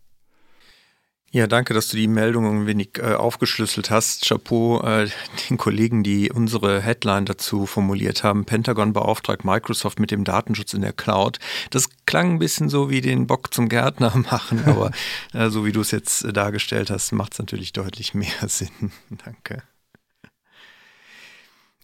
Ja, 1.30 1.46
danke, 1.46 1.74
dass 1.74 1.88
du 1.88 1.98
die 1.98 2.08
Meldung 2.08 2.46
ein 2.46 2.66
wenig 2.66 2.98
äh, 2.98 3.12
aufgeschlüsselt 3.12 3.90
hast. 3.90 4.26
Chapeau 4.26 4.80
äh, 4.80 5.10
den 5.50 5.58
Kollegen, 5.58 6.02
die 6.02 6.32
unsere 6.32 6.80
Headline 6.80 7.26
dazu 7.26 7.66
formuliert 7.66 8.24
haben. 8.24 8.46
Pentagon 8.46 8.94
beauftragt 8.94 9.44
Microsoft 9.44 10.00
mit 10.00 10.10
dem 10.10 10.24
Datenschutz 10.24 10.72
in 10.72 10.80
der 10.80 10.94
Cloud. 10.94 11.38
Das 11.68 11.90
klang 12.06 12.32
ein 12.32 12.38
bisschen 12.38 12.70
so 12.70 12.88
wie 12.88 13.02
den 13.02 13.26
Bock 13.26 13.52
zum 13.52 13.68
Gärtner 13.68 14.16
machen, 14.30 14.64
aber 14.64 14.90
äh, 15.34 15.50
so 15.50 15.66
wie 15.66 15.72
du 15.72 15.82
es 15.82 15.90
jetzt 15.90 16.24
äh, 16.24 16.32
dargestellt 16.32 16.88
hast, 16.88 17.12
macht 17.12 17.34
es 17.34 17.38
natürlich 17.38 17.74
deutlich 17.74 18.14
mehr 18.14 18.28
Sinn. 18.48 18.90
danke. 19.10 19.62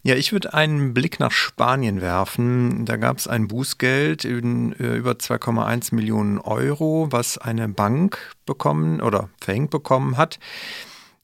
Ja, 0.06 0.16
ich 0.16 0.32
würde 0.32 0.52
einen 0.52 0.92
Blick 0.92 1.18
nach 1.18 1.32
Spanien 1.32 2.02
werfen. 2.02 2.84
Da 2.84 2.98
gab 2.98 3.16
es 3.16 3.26
ein 3.26 3.48
Bußgeld 3.48 4.26
in 4.26 4.78
äh, 4.78 4.96
über 4.96 5.12
2,1 5.12 5.94
Millionen 5.94 6.38
Euro, 6.38 7.08
was 7.10 7.38
eine 7.38 7.70
Bank 7.70 8.18
bekommen 8.44 9.00
oder 9.00 9.30
verhängt 9.40 9.70
bekommen 9.70 10.18
hat. 10.18 10.38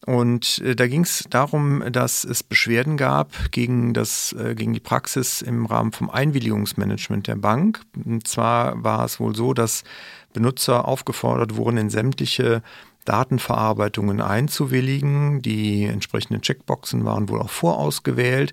Und 0.07 0.63
äh, 0.65 0.75
da 0.75 0.87
ging 0.87 1.03
es 1.03 1.27
darum, 1.29 1.85
dass 1.93 2.25
es 2.25 2.43
Beschwerden 2.43 2.97
gab 2.97 3.53
gegen, 3.53 3.93
das, 3.93 4.33
äh, 4.33 4.55
gegen 4.55 4.73
die 4.73 4.81
Praxis 4.81 5.43
im 5.43 5.67
Rahmen 5.67 5.93
vom 5.93 6.09
Einwilligungsmanagement 6.09 7.27
der 7.27 7.37
Bank. 7.37 7.83
Und 8.03 8.27
zwar 8.27 8.83
war 8.83 9.05
es 9.05 9.21
wohl 9.21 9.37
so, 9.37 9.53
dass 9.53 9.85
Benutzer 10.33 10.89
aufgefordert 10.89 11.57
wurden, 11.57 11.77
in 11.77 11.91
sämtliche 11.91 12.63
Datenverarbeitungen 13.05 14.21
einzuwilligen. 14.21 15.43
Die 15.43 15.85
entsprechenden 15.85 16.43
Checkboxen 16.43 17.05
waren 17.05 17.29
wohl 17.29 17.41
auch 17.41 17.51
vorausgewählt. 17.51 18.53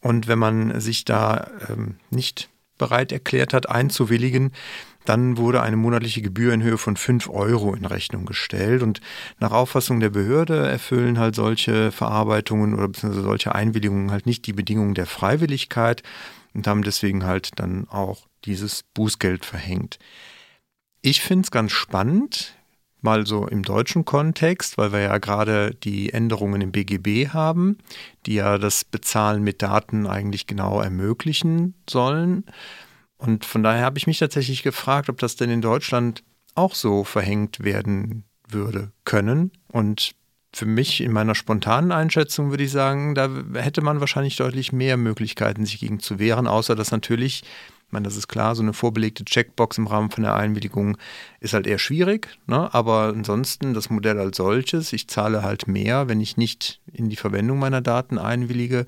Und 0.00 0.28
wenn 0.28 0.38
man 0.38 0.80
sich 0.80 1.04
da 1.04 1.48
ähm, 1.68 1.96
nicht 2.10 2.48
bereit 2.78 3.12
erklärt 3.12 3.52
hat, 3.52 3.68
einzuwilligen, 3.68 4.52
dann 5.04 5.38
wurde 5.38 5.62
eine 5.62 5.76
monatliche 5.76 6.20
Gebühr 6.20 6.52
in 6.52 6.62
Höhe 6.62 6.76
von 6.76 6.96
5 6.96 7.30
Euro 7.30 7.74
in 7.74 7.86
Rechnung 7.86 8.26
gestellt. 8.26 8.82
Und 8.82 9.00
nach 9.40 9.52
Auffassung 9.52 10.00
der 10.00 10.10
Behörde 10.10 10.68
erfüllen 10.68 11.18
halt 11.18 11.34
solche 11.34 11.90
Verarbeitungen 11.92 12.74
oder 12.74 12.88
beziehungsweise 12.88 13.24
solche 13.24 13.54
Einwilligungen 13.54 14.10
halt 14.10 14.26
nicht 14.26 14.46
die 14.46 14.52
Bedingungen 14.52 14.94
der 14.94 15.06
Freiwilligkeit 15.06 16.02
und 16.52 16.66
haben 16.66 16.82
deswegen 16.82 17.24
halt 17.24 17.58
dann 17.58 17.88
auch 17.88 18.26
dieses 18.44 18.82
Bußgeld 18.94 19.46
verhängt. 19.46 19.98
Ich 21.00 21.22
finde 21.22 21.44
es 21.44 21.50
ganz 21.50 21.72
spannend 21.72 22.57
mal 23.00 23.26
so 23.26 23.46
im 23.46 23.62
deutschen 23.62 24.04
Kontext, 24.04 24.78
weil 24.78 24.92
wir 24.92 25.00
ja 25.00 25.18
gerade 25.18 25.74
die 25.74 26.12
Änderungen 26.12 26.60
im 26.60 26.72
BGB 26.72 27.28
haben, 27.28 27.78
die 28.26 28.34
ja 28.34 28.58
das 28.58 28.84
Bezahlen 28.84 29.42
mit 29.42 29.62
Daten 29.62 30.06
eigentlich 30.06 30.46
genau 30.46 30.80
ermöglichen 30.80 31.74
sollen. 31.88 32.44
Und 33.16 33.44
von 33.44 33.62
daher 33.62 33.84
habe 33.84 33.98
ich 33.98 34.06
mich 34.06 34.18
tatsächlich 34.18 34.62
gefragt, 34.62 35.08
ob 35.08 35.18
das 35.18 35.36
denn 35.36 35.50
in 35.50 35.60
Deutschland 35.60 36.22
auch 36.54 36.74
so 36.74 37.04
verhängt 37.04 37.60
werden 37.60 38.24
würde 38.48 38.92
können. 39.04 39.52
Und 39.70 40.12
für 40.52 40.66
mich 40.66 41.00
in 41.00 41.12
meiner 41.12 41.34
spontanen 41.34 41.92
Einschätzung 41.92 42.50
würde 42.50 42.64
ich 42.64 42.72
sagen, 42.72 43.14
da 43.14 43.28
hätte 43.54 43.82
man 43.82 44.00
wahrscheinlich 44.00 44.36
deutlich 44.36 44.72
mehr 44.72 44.96
Möglichkeiten, 44.96 45.66
sich 45.66 45.78
gegen 45.78 46.00
zu 46.00 46.18
wehren, 46.18 46.46
außer 46.46 46.74
dass 46.74 46.90
natürlich 46.90 47.44
ich 47.88 47.92
meine, 47.92 48.04
das 48.04 48.18
ist 48.18 48.28
klar, 48.28 48.54
so 48.54 48.62
eine 48.62 48.74
vorbelegte 48.74 49.24
Checkbox 49.24 49.78
im 49.78 49.86
Rahmen 49.86 50.10
von 50.10 50.22
der 50.22 50.34
Einwilligung 50.34 50.98
ist 51.40 51.54
halt 51.54 51.66
eher 51.66 51.78
schwierig, 51.78 52.28
ne? 52.46 52.72
aber 52.74 53.14
ansonsten 53.16 53.72
das 53.72 53.88
Modell 53.88 54.18
als 54.18 54.36
solches, 54.36 54.92
ich 54.92 55.08
zahle 55.08 55.42
halt 55.42 55.68
mehr, 55.68 56.06
wenn 56.06 56.20
ich 56.20 56.36
nicht 56.36 56.82
in 56.92 57.08
die 57.08 57.16
Verwendung 57.16 57.58
meiner 57.58 57.80
Daten 57.80 58.18
einwillige, 58.18 58.86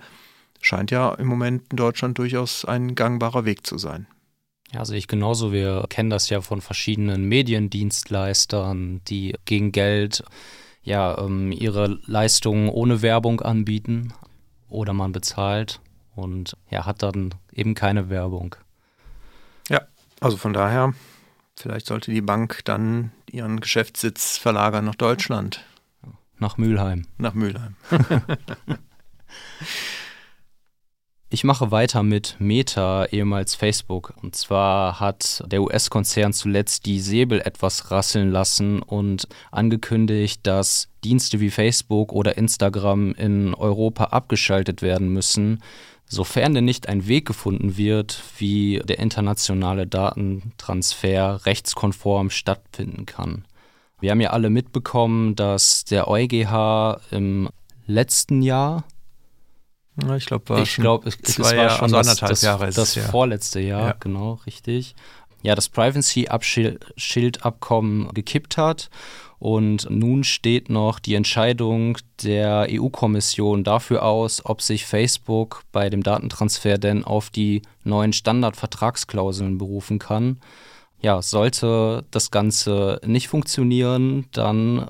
scheint 0.61 0.91
ja 0.91 1.15
im 1.15 1.29
Moment 1.29 1.63
in 1.71 1.79
Deutschland 1.79 2.19
durchaus 2.19 2.67
ein 2.67 2.95
gangbarer 2.95 3.47
Weg 3.47 3.67
zu 3.67 3.79
sein. 3.79 4.07
Ja, 4.71 4.85
sehe 4.85 4.99
ich 4.99 5.09
genauso. 5.09 5.51
Wir 5.51 5.87
kennen 5.89 6.11
das 6.11 6.29
ja 6.29 6.43
von 6.43 6.61
verschiedenen 6.61 7.25
Mediendienstleistern, 7.25 9.01
die 9.09 9.35
gegen 9.47 9.73
Geld 9.73 10.25
ja 10.83 11.17
ähm, 11.17 11.53
ihre 11.53 11.99
Leistungen 12.05 12.69
ohne 12.69 13.01
Werbung 13.01 13.41
anbieten 13.41 14.13
oder 14.69 14.93
man 14.93 15.13
bezahlt 15.13 15.81
und 16.15 16.55
ja, 16.69 16.85
hat 16.85 17.03
dann 17.03 17.35
eben 17.51 17.75
keine 17.75 18.11
Werbung. 18.11 18.57
Also 20.21 20.37
von 20.37 20.53
daher, 20.53 20.95
vielleicht 21.57 21.87
sollte 21.87 22.11
die 22.11 22.21
Bank 22.21 22.61
dann 22.65 23.13
ihren 23.31 23.61
Geschäftssitz 23.61 24.37
verlagern 24.37 24.85
nach 24.85 24.95
Deutschland. 24.95 25.65
Nach 26.39 26.57
Mülheim. 26.57 27.07
Nach 27.19 27.35
Mülheim. 27.35 27.77
Ich 31.33 31.45
mache 31.45 31.71
weiter 31.71 32.03
mit 32.03 32.35
Meta, 32.41 33.05
ehemals 33.05 33.55
Facebook. 33.55 34.15
Und 34.21 34.35
zwar 34.35 34.99
hat 34.99 35.45
der 35.47 35.63
US-Konzern 35.63 36.33
zuletzt 36.33 36.87
die 36.87 36.99
Säbel 36.99 37.41
etwas 37.41 37.93
rasseln 37.93 38.33
lassen 38.33 38.83
und 38.83 39.29
angekündigt, 39.53 40.41
dass 40.43 40.89
Dienste 41.05 41.39
wie 41.39 41.51
Facebook 41.51 42.13
oder 42.13 42.37
Instagram 42.37 43.13
in 43.15 43.55
Europa 43.55 44.07
abgeschaltet 44.07 44.83
werden 44.83 45.11
müssen, 45.11 45.63
sofern 46.11 46.55
denn 46.55 46.65
nicht 46.65 46.89
ein 46.89 47.07
Weg 47.07 47.27
gefunden 47.27 47.77
wird, 47.77 48.25
wie 48.39 48.83
der 48.85 48.99
internationale 48.99 49.87
Datentransfer 49.87 51.47
rechtskonform 51.47 52.31
stattfinden 52.31 53.07
kann. 53.07 53.45
Wir 54.01 54.11
haben 54.11 54.21
ja 54.21 54.31
alle 54.31 54.51
mitbekommen, 54.51 55.37
dass 55.37 55.85
der 55.85 56.09
EuGH 56.09 57.01
im 57.13 57.49
letzten 57.87 58.43
Jahr 58.43 58.83
ich 60.17 60.27
glaube, 60.27 60.49
war 60.49 60.63
ich 60.63 60.77
glaube, 60.77 61.09
es, 61.09 61.19
es 61.23 61.39
war 61.39 61.55
Jahre, 61.55 61.77
schon 61.77 61.95
also 61.95 62.11
das, 62.11 62.19
das, 62.21 62.41
Jahre 62.43 62.71
das 62.71 62.95
ja. 62.95 63.03
vorletzte 63.03 63.61
Jahr, 63.61 63.89
Ja. 63.89 63.95
genau, 64.01 64.41
richtig. 64.47 64.95
Ja, 65.43 65.55
das 65.55 65.69
Privacy-Schild-Abkommen 65.69 68.09
gekippt 68.15 68.57
hat 68.57 68.89
und 69.41 69.89
nun 69.89 70.23
steht 70.23 70.69
noch 70.69 70.99
die 70.99 71.15
Entscheidung 71.15 71.97
der 72.23 72.69
EU-Kommission 72.71 73.65
dafür 73.65 74.05
aus, 74.05 74.45
ob 74.45 74.61
sich 74.61 74.85
Facebook 74.85 75.63
bei 75.73 75.89
dem 75.89 76.03
Datentransfer 76.03 76.77
denn 76.77 77.05
auf 77.05 77.31
die 77.31 77.63
neuen 77.83 78.13
Standardvertragsklauseln 78.13 79.57
berufen 79.57 79.99
kann. 79.99 80.41
Ja, 81.01 81.23
sollte 81.23 82.05
das 82.11 82.31
Ganze 82.31 83.01
nicht 83.07 83.29
funktionieren, 83.29 84.27
dann 84.33 84.87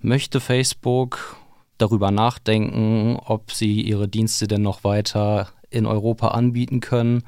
möchte 0.00 0.40
Facebook 0.40 1.36
darüber 1.78 2.10
nachdenken, 2.10 3.18
ob 3.24 3.52
sie 3.52 3.82
ihre 3.82 4.08
Dienste 4.08 4.48
denn 4.48 4.62
noch 4.62 4.82
weiter 4.82 5.48
in 5.70 5.86
Europa 5.86 6.28
anbieten 6.28 6.80
können. 6.80 7.22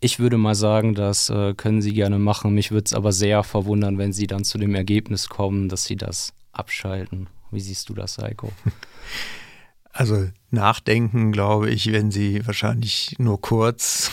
Ich 0.00 0.18
würde 0.18 0.36
mal 0.36 0.54
sagen, 0.54 0.94
das 0.94 1.30
äh, 1.30 1.54
können 1.54 1.80
sie 1.80 1.94
gerne 1.94 2.18
machen. 2.18 2.54
Mich 2.54 2.70
würde 2.70 2.84
es 2.86 2.92
aber 2.92 3.12
sehr 3.12 3.42
verwundern, 3.42 3.98
wenn 3.98 4.12
sie 4.12 4.26
dann 4.26 4.44
zu 4.44 4.58
dem 4.58 4.74
Ergebnis 4.74 5.28
kommen, 5.28 5.68
dass 5.68 5.84
sie 5.84 5.96
das 5.96 6.32
abschalten. 6.52 7.28
Wie 7.50 7.60
siehst 7.60 7.88
du 7.88 7.94
das, 7.94 8.18
Heiko? 8.18 8.52
Also 9.98 10.28
nachdenken, 10.50 11.32
glaube 11.32 11.70
ich, 11.70 11.90
wenn 11.90 12.10
sie 12.10 12.46
wahrscheinlich 12.46 13.14
nur 13.18 13.40
kurz 13.40 14.10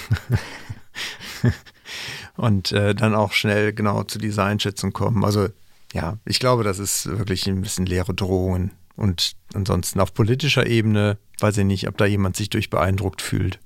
und 2.37 2.71
äh, 2.71 2.95
dann 2.95 3.13
auch 3.13 3.33
schnell 3.33 3.73
genau 3.73 4.03
zu 4.03 4.17
dieser 4.17 4.45
Einschätzung 4.45 4.93
kommen. 4.93 5.25
Also 5.25 5.49
ja, 5.91 6.19
ich 6.23 6.39
glaube, 6.39 6.63
das 6.63 6.79
ist 6.79 7.05
wirklich 7.05 7.47
ein 7.47 7.61
bisschen 7.61 7.85
leere 7.85 8.13
Drohungen. 8.13 8.71
Und 8.95 9.33
ansonsten 9.53 9.99
auf 9.99 10.13
politischer 10.13 10.65
Ebene 10.67 11.17
weiß 11.39 11.57
ich 11.57 11.65
nicht, 11.65 11.87
ob 11.89 11.97
da 11.97 12.05
jemand 12.05 12.37
sich 12.37 12.49
durch 12.49 12.69
beeindruckt 12.69 13.21
fühlt. 13.21 13.59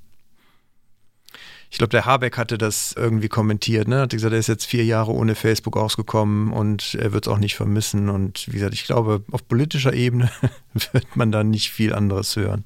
Ich 1.70 1.80
glaube, 1.80 1.92
der 1.92 2.06
Habeck 2.06 2.38
hatte 2.38 2.58
das 2.58 2.94
irgendwie 2.98 3.28
kommentiert, 3.28 3.88
ne? 3.88 4.02
Hat 4.02 4.12
gesagt, 4.12 4.34
er 4.34 4.40
ist 4.40 4.48
jetzt 4.48 4.66
vier 4.66 4.86
Jahre 4.86 5.12
ohne 5.12 5.36
Facebook 5.36 5.76
ausgekommen 5.76 6.52
und 6.54 6.96
er 6.96 7.12
wird 7.12 7.28
es 7.28 7.34
auch 7.34 7.40
nicht 7.40 7.56
vermissen. 7.56 8.10
Und 8.10 8.48
wie 8.48 8.54
gesagt, 8.54 8.74
ich 8.74 8.86
glaube, 8.86 9.24
auf 9.32 9.48
politischer 9.48 9.94
Ebene 9.94 10.32
wird 10.92 11.16
man 11.16 11.32
da 11.32 11.44
nicht 11.44 11.70
viel 11.72 11.94
anderes 11.94 12.36
hören. 12.36 12.64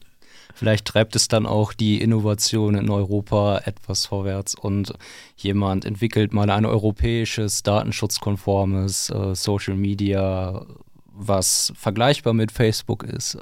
Vielleicht 0.53 0.85
treibt 0.85 1.15
es 1.15 1.27
dann 1.27 1.45
auch 1.45 1.73
die 1.73 2.01
Innovation 2.01 2.75
in 2.75 2.89
Europa 2.89 3.61
etwas 3.65 4.05
vorwärts 4.05 4.53
und 4.53 4.93
jemand 5.37 5.85
entwickelt 5.85 6.33
mal 6.33 6.49
ein 6.49 6.65
europäisches, 6.65 7.63
datenschutzkonformes 7.63 9.09
äh, 9.09 9.33
Social 9.33 9.75
Media, 9.75 10.65
was 11.05 11.73
vergleichbar 11.75 12.33
mit 12.33 12.51
Facebook 12.51 13.03
ist. 13.03 13.37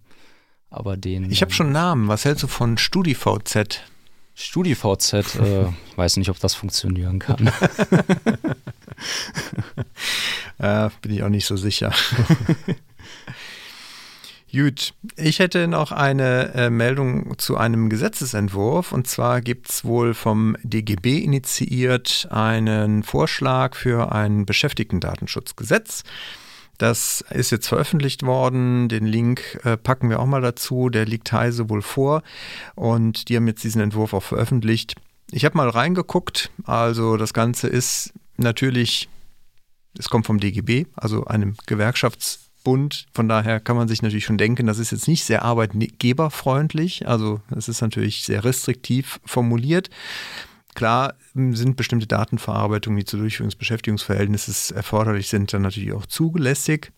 Aber 0.70 0.98
den. 0.98 1.30
Ich 1.32 1.42
habe 1.42 1.52
schon 1.52 1.72
Namen. 1.72 2.08
Was 2.08 2.26
hältst 2.26 2.44
du 2.44 2.48
von 2.48 2.78
StudiVZ? 2.78 3.82
StudiVZ, 4.40 5.14
äh, 5.14 5.66
weiß 5.98 6.18
nicht, 6.18 6.30
ob 6.30 6.40
das 6.40 6.56
funktionieren 6.56 7.20
kann. 7.20 7.48
äh, 10.60 10.90
bin 11.02 11.12
ich 11.12 11.24
auch 11.24 11.30
nicht 11.30 11.46
so 11.46 11.58
sicher. 11.58 11.94
Gut, 14.52 14.96
ich 15.16 15.38
hätte 15.38 15.68
noch 15.68 15.92
eine 15.92 16.56
äh, 16.56 16.72
Meldung 16.72 17.38
zu 17.38 17.56
einem 17.58 17.88
Gesetzesentwurf. 17.90 18.92
Und 18.94 19.08
zwar 19.08 19.42
gibt 19.42 19.70
es 19.70 19.86
wohl 19.86 20.16
vom 20.16 20.58
DGB 20.64 21.20
initiiert 21.20 22.28
einen 22.32 23.04
Vorschlag 23.04 23.76
für 23.76 24.12
ein 24.12 24.48
Beschäftigtendatenschutzgesetz. 24.48 26.04
Das 26.80 27.24
ist 27.30 27.52
jetzt 27.52 27.68
veröffentlicht 27.68 28.24
worden. 28.24 28.90
Den 28.90 29.06
Link 29.06 29.60
äh, 29.64 29.78
packen 29.78 30.10
wir 30.10 30.20
auch 30.20 30.26
mal 30.26 30.42
dazu. 30.42 30.90
Der 30.90 31.06
liegt 31.06 31.32
Heise 31.32 31.70
wohl 31.70 31.84
vor. 31.84 32.24
Und 32.74 33.30
die 33.30 33.36
haben 33.36 33.48
jetzt 33.48 33.64
diesen 33.64 33.82
Entwurf 33.82 34.14
auch 34.14 34.24
veröffentlicht. 34.24 34.96
Ich 35.30 35.46
habe 35.46 35.58
mal 35.58 35.70
reingeguckt. 35.70 36.50
Also 36.64 37.18
das 37.18 37.34
Ganze 37.34 37.68
ist 37.68 38.14
natürlich, 38.38 39.10
es 39.98 40.10
kommt 40.10 40.26
vom 40.26 40.40
DGB, 40.40 40.86
also 40.96 41.26
einem 41.26 41.56
Gewerkschafts- 41.68 42.40
Bund. 42.64 43.06
Von 43.14 43.28
daher 43.28 43.60
kann 43.60 43.78
man 43.78 43.88
sich 43.88 44.02
natürlich 44.02 44.26
schon 44.26 44.38
denken, 44.38 44.68
das 44.68 44.80
ist 44.80 44.92
jetzt 44.92 45.08
nicht 45.08 45.24
sehr 45.24 45.44
arbeitgeberfreundlich. 45.44 47.08
Also 47.08 47.42
es 47.56 47.70
ist 47.70 47.82
natürlich 47.82 48.24
sehr 48.24 48.44
restriktiv 48.44 49.20
formuliert. 49.26 49.90
Klar 50.80 51.16
sind 51.34 51.76
bestimmte 51.76 52.08
Datenverarbeitungen, 52.08 52.98
die 52.98 53.04
zur 53.04 53.20
Durchführung 53.20 53.50
des 53.50 53.58
Beschäftigungsverhältnisses 53.58 54.72
erforderlich 54.72 55.28
sind, 55.28 55.52
dann 55.52 55.64
natürlich 55.64 55.92
auch 55.92 56.06
zulässig. 56.06 56.94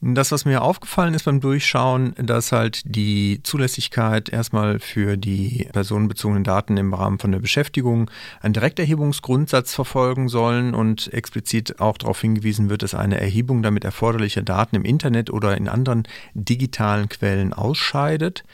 Das, 0.00 0.30
was 0.30 0.44
mir 0.44 0.62
aufgefallen 0.62 1.12
ist 1.12 1.24
beim 1.24 1.40
Durchschauen, 1.40 2.14
dass 2.14 2.52
halt 2.52 2.82
die 2.84 3.40
Zulässigkeit 3.42 4.28
erstmal 4.28 4.78
für 4.78 5.16
die 5.16 5.68
personenbezogenen 5.72 6.44
Daten 6.44 6.76
im 6.76 6.94
Rahmen 6.94 7.18
von 7.18 7.32
der 7.32 7.40
Beschäftigung 7.40 8.08
einen 8.40 8.54
Direkterhebungsgrundsatz 8.54 9.74
verfolgen 9.74 10.28
sollen 10.28 10.72
und 10.72 11.12
explizit 11.12 11.80
auch 11.80 11.98
darauf 11.98 12.20
hingewiesen 12.20 12.70
wird, 12.70 12.84
dass 12.84 12.94
eine 12.94 13.20
Erhebung 13.20 13.64
damit 13.64 13.82
erforderlicher 13.82 14.42
Daten 14.42 14.76
im 14.76 14.84
Internet 14.84 15.28
oder 15.28 15.56
in 15.56 15.68
anderen 15.68 16.04
digitalen 16.34 17.08
Quellen 17.08 17.52
ausscheidet. 17.52 18.44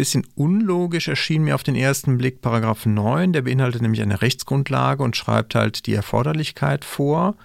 Bisschen 0.00 0.26
unlogisch 0.34 1.08
erschien 1.08 1.44
mir 1.44 1.54
auf 1.54 1.62
den 1.62 1.76
ersten 1.76 2.16
Blick 2.16 2.40
Paragraph 2.40 2.86
9, 2.86 3.34
der 3.34 3.42
beinhaltet 3.42 3.82
nämlich 3.82 4.00
eine 4.00 4.22
Rechtsgrundlage 4.22 5.02
und 5.02 5.14
schreibt 5.14 5.54
halt 5.54 5.84
die 5.84 5.92
Erforderlichkeit 5.92 6.86
vor 6.86 7.36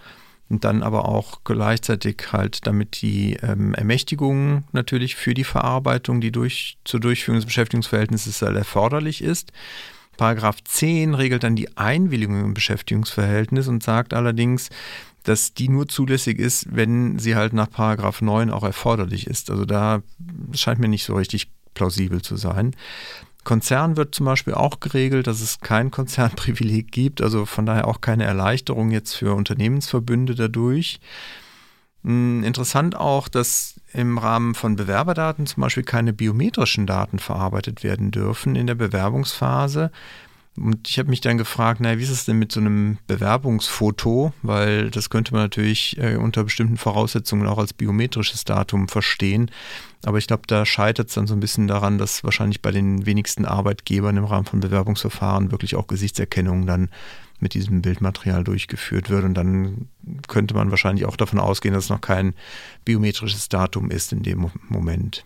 und 0.48 0.64
dann 0.64 0.82
aber 0.82 1.10
auch 1.10 1.44
gleichzeitig 1.44 2.32
halt 2.32 2.66
damit 2.66 3.02
die 3.02 3.34
ähm, 3.44 3.74
Ermächtigung 3.74 4.64
natürlich 4.72 5.18
für 5.18 5.34
die 5.34 5.44
Verarbeitung, 5.44 6.22
die 6.22 6.32
durch, 6.32 6.78
zur 6.86 7.02
Durchführung 7.02 7.40
des 7.40 7.46
Beschäftigungsverhältnisses 7.46 8.42
halt 8.42 8.56
erforderlich 8.56 9.22
ist. 9.22 9.52
Paragraph 10.16 10.64
10 10.64 11.14
regelt 11.14 11.44
dann 11.44 11.58
die 11.58 11.76
Einwilligung 11.76 12.40
im 12.40 12.54
Beschäftigungsverhältnis 12.54 13.68
und 13.68 13.84
sagt 13.84 14.14
allerdings, 14.14 14.70
dass 15.24 15.54
die 15.54 15.68
nur 15.68 15.90
zulässig 15.90 16.40
ist, 16.40 16.74
wenn 16.74 17.20
sie 17.20 17.36
halt 17.36 17.52
nach 17.52 17.70
Paragraph 17.70 18.22
9 18.22 18.50
auch 18.50 18.64
erforderlich 18.64 19.28
ist. 19.28 19.52
Also 19.52 19.66
da 19.66 20.04
scheint 20.54 20.80
mir 20.80 20.88
nicht 20.88 21.04
so 21.04 21.16
richtig 21.16 21.50
plausibel 21.76 22.24
zu 22.24 22.36
sein. 22.36 22.76
Konzern 23.44 23.96
wird 23.96 24.16
zum 24.16 24.26
Beispiel 24.26 24.56
auch 24.56 24.80
geregelt, 24.80 25.28
dass 25.28 25.40
es 25.40 25.60
kein 25.60 25.92
Konzernprivileg 25.92 26.92
gibt, 26.92 27.22
also 27.22 27.46
von 27.46 27.66
daher 27.66 27.88
auch 27.88 28.02
keine 28.02 28.24
Erleichterung 28.24 28.90
jetzt 28.92 29.14
für 29.14 29.36
Unternehmensverbünde 29.36 30.34
dadurch. 30.36 31.00
Hm, 32.04 32.44
interessant 32.44 32.96
auch, 32.96 33.28
dass 33.28 33.80
im 33.94 34.18
Rahmen 34.18 34.56
von 34.56 34.76
Bewerberdaten 34.76 35.46
zum 35.46 35.62
Beispiel 35.62 35.84
keine 35.84 36.12
biometrischen 36.12 36.86
Daten 36.86 37.20
verarbeitet 37.20 37.84
werden 37.84 38.12
dürfen 38.12 38.56
in 38.56 38.68
der 38.68 38.76
Bewerbungsphase. 38.76 39.92
Und 40.58 40.88
ich 40.88 41.00
habe 41.00 41.10
mich 41.10 41.20
dann 41.20 41.38
gefragt, 41.38 41.82
naja, 41.82 42.00
wie 42.00 42.04
ist 42.04 42.10
es 42.10 42.26
denn 42.26 42.40
mit 42.40 42.52
so 42.52 42.62
einem 42.62 42.98
Bewerbungsfoto? 43.08 44.32
Weil 44.42 44.90
das 44.90 45.10
könnte 45.10 45.34
man 45.34 45.42
natürlich 45.42 45.98
äh, 45.98 46.16
unter 46.16 46.46
bestimmten 46.46 46.78
Voraussetzungen 46.78 47.48
auch 47.48 47.58
als 47.58 47.74
biometrisches 47.74 48.46
Datum 48.46 48.88
verstehen. 48.88 49.52
Aber 50.06 50.18
ich 50.18 50.28
glaube, 50.28 50.44
da 50.48 50.66
scheitert 50.66 51.10
es 51.10 51.16
dann 51.16 51.28
so 51.28 51.34
ein 51.34 51.42
bisschen 51.42 51.68
daran, 51.68 51.98
dass 51.98 52.24
wahrscheinlich 52.24 52.62
bei 52.62 52.72
den 52.72 53.06
wenigsten 53.06 53.44
Arbeitgebern 53.44 54.16
im 54.16 54.24
Rahmen 54.24 54.46
von 54.46 54.62
Bewerbungsverfahren 54.62 55.52
wirklich 55.52 55.76
auch 55.76 55.88
Gesichtserkennung 55.88 56.66
dann 56.66 56.90
mit 57.40 57.54
diesem 57.54 57.82
Bildmaterial 57.82 58.46
durchgeführt 58.46 59.10
wird. 59.10 59.26
Und 59.26 59.34
dann 59.34 59.90
könnte 60.30 60.54
man 60.54 60.72
wahrscheinlich 60.72 61.06
auch 61.06 61.18
davon 61.18 61.40
ausgehen, 61.40 61.74
dass 61.74 61.86
es 61.86 61.90
noch 61.90 62.02
kein 62.02 62.34
biometrisches 62.86 63.50
Datum 63.50 63.92
ist 63.92 64.14
in 64.14 64.24
dem 64.24 64.50
Moment. 64.70 65.26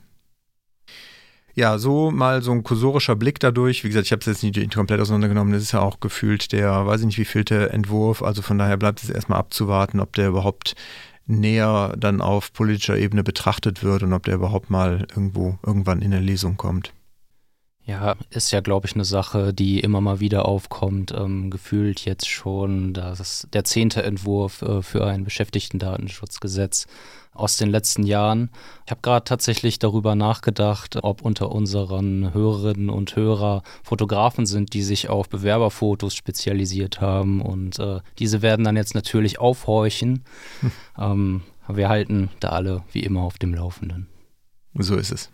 Ja, 1.60 1.78
so 1.78 2.10
mal 2.10 2.41
so 2.41 2.54
ein 2.54 2.63
kursorischer 2.63 3.17
Blick 3.17 3.38
dadurch. 3.41 3.84
Wie 3.84 3.89
gesagt, 3.89 4.06
ich 4.06 4.13
habe 4.13 4.22
es 4.22 4.28
jetzt 4.28 4.43
nicht 4.43 4.74
komplett 4.74 5.02
auseinandergenommen. 5.02 5.52
Das 5.52 5.62
ist 5.62 5.74
ja 5.74 5.82
auch 5.82 6.00
gefühlt 6.00 6.54
der, 6.54 6.86
weiß 6.86 7.02
ich 7.02 7.08
nicht, 7.08 7.17
wie 7.17 7.26
vielte 7.26 7.72
Entwurf. 7.72 8.24
Also 8.24 8.41
von 8.41 8.58
daher 8.58 8.78
bleibt 8.78 9.04
es 9.04 9.10
erstmal 9.10 9.39
abzuwarten, 9.39 10.00
ob 10.00 10.13
der 10.13 10.30
überhaupt 10.30 10.76
näher 11.28 11.95
dann 11.98 12.22
auf 12.22 12.54
politischer 12.54 12.98
Ebene 12.98 13.26
betrachtet 13.26 13.84
wird 13.84 14.04
und 14.04 14.13
ob 14.13 14.24
der 14.24 14.36
überhaupt 14.36 14.69
mal 14.69 15.06
irgendwo 15.10 15.60
irgendwann 15.65 16.02
in 16.02 16.12
der 16.12 16.22
Lesung 16.22 16.56
kommt. 16.56 16.93
Ja, 17.89 18.15
ist 18.30 18.52
ja, 18.52 18.60
glaube 18.60 18.86
ich, 18.86 18.93
eine 18.93 19.04
Sache, 19.04 19.52
die 19.52 19.80
immer 19.80 19.99
mal 19.99 20.19
wieder 20.19 20.45
aufkommt. 20.45 21.12
Ähm, 21.12 21.49
gefühlt 21.49 22.06
jetzt 22.06 22.30
schon 22.30 22.93
das, 22.93 23.47
der 23.52 23.63
zehnte 23.63 24.04
Entwurf 24.04 24.62
äh, 24.62 24.84
für 24.84 25.08
ein 25.08 25.23
Beschäftigtendatenschutzgesetz 25.23 26.86
aus 27.34 27.58
den 27.58 27.71
letzten 27.71 28.04
Jahren. 28.04 28.52
Ich 28.86 28.91
habe 28.91 29.02
gerade 29.02 29.23
tatsächlich 29.23 29.80
darüber 29.80 30.13
nachgedacht, 30.13 30.99
ob 31.02 31.23
unter 31.23 31.52
unseren 31.52 32.32
Hörerinnen 32.32 32.91
und 32.91 33.15
Hörer 33.15 33.63
Fotografen 33.82 34.45
sind, 34.45 34.75
die 34.75 34.84
sich 34.84 35.10
auf 35.10 35.28
Bewerberfotos 35.28 36.13
spezialisiert 36.13 37.02
haben. 37.02 37.41
Und 37.41 37.80
äh, 37.80 38.02
diese 38.19 38.43
werden 38.43 38.65
dann 38.65 38.78
jetzt 38.78 38.93
natürlich 38.93 39.39
aufhorchen. 39.39 40.25
Hm. 40.60 40.71
Ähm, 40.99 41.41
wir 41.67 41.89
halten 41.89 42.30
da 42.39 42.49
alle 42.49 42.84
wie 42.91 43.02
immer 43.02 43.21
auf 43.21 43.39
dem 43.39 43.56
Laufenden. 43.56 44.06
So 44.75 44.95
ist 44.95 45.12
es. 45.12 45.32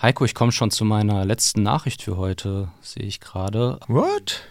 Heiko, 0.00 0.24
ich 0.24 0.34
komme 0.34 0.52
schon 0.52 0.70
zu 0.70 0.84
meiner 0.84 1.24
letzten 1.24 1.62
Nachricht 1.62 2.02
für 2.02 2.16
heute, 2.16 2.68
sehe 2.82 3.04
ich 3.04 3.20
gerade. 3.20 3.78
What? 3.86 4.42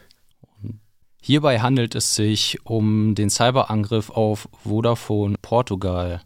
Hierbei 1.21 1.59
handelt 1.59 1.95
es 1.95 2.15
sich 2.15 2.59
um 2.65 3.13
den 3.13 3.29
Cyberangriff 3.29 4.09
auf 4.09 4.49
Vodafone 4.63 5.35
Portugal. 5.41 6.21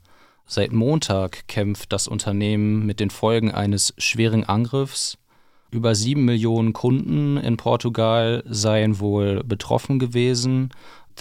Seit 0.46 0.72
Montag 0.72 1.48
kämpft 1.48 1.92
das 1.92 2.08
Unternehmen 2.08 2.86
mit 2.86 3.00
den 3.00 3.10
Folgen 3.10 3.52
eines 3.52 3.94
schweren 3.98 4.44
Angriffs. 4.44 5.18
Über 5.72 5.94
sieben 5.96 6.24
Millionen 6.24 6.72
Kunden 6.72 7.38
in 7.38 7.58
Portugal 7.58 8.44
seien 8.48 9.00
wohl 9.00 9.44
betroffen 9.44 10.00
gewesen 10.00 10.70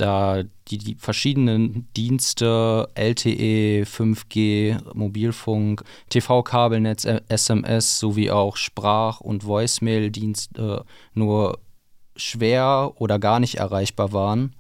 da 0.01 0.43
die, 0.69 0.79
die 0.79 0.95
verschiedenen 0.97 1.89
Dienste 1.97 2.89
LTE, 2.95 3.85
5G, 3.85 4.79
Mobilfunk, 4.95 5.85
TV-Kabelnetz, 6.09 7.07
SMS 7.29 7.99
sowie 7.99 8.31
auch 8.31 8.57
Sprach- 8.57 9.21
und 9.21 9.45
Voicemail-Dienste 9.45 10.85
nur 11.15 11.59
schwer 12.17 12.93
oder 12.97 13.19
gar 13.19 13.41
nicht 13.41 13.57
erreichbar 13.57 14.13
waren. 14.13 14.55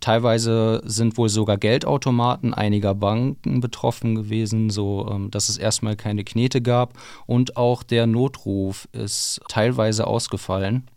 Teilweise 0.00 0.82
sind 0.84 1.16
wohl 1.16 1.30
sogar 1.30 1.56
Geldautomaten 1.56 2.52
einiger 2.52 2.94
Banken 2.94 3.60
betroffen 3.60 4.14
gewesen, 4.14 4.68
so 4.68 5.08
ähm, 5.10 5.30
dass 5.30 5.48
es 5.48 5.56
erstmal 5.56 5.96
keine 5.96 6.24
Knete 6.24 6.60
gab 6.60 6.92
und 7.26 7.56
auch 7.56 7.82
der 7.82 8.06
Notruf 8.06 8.86
ist 8.92 9.40
teilweise 9.48 10.06
ausgefallen. 10.06 10.90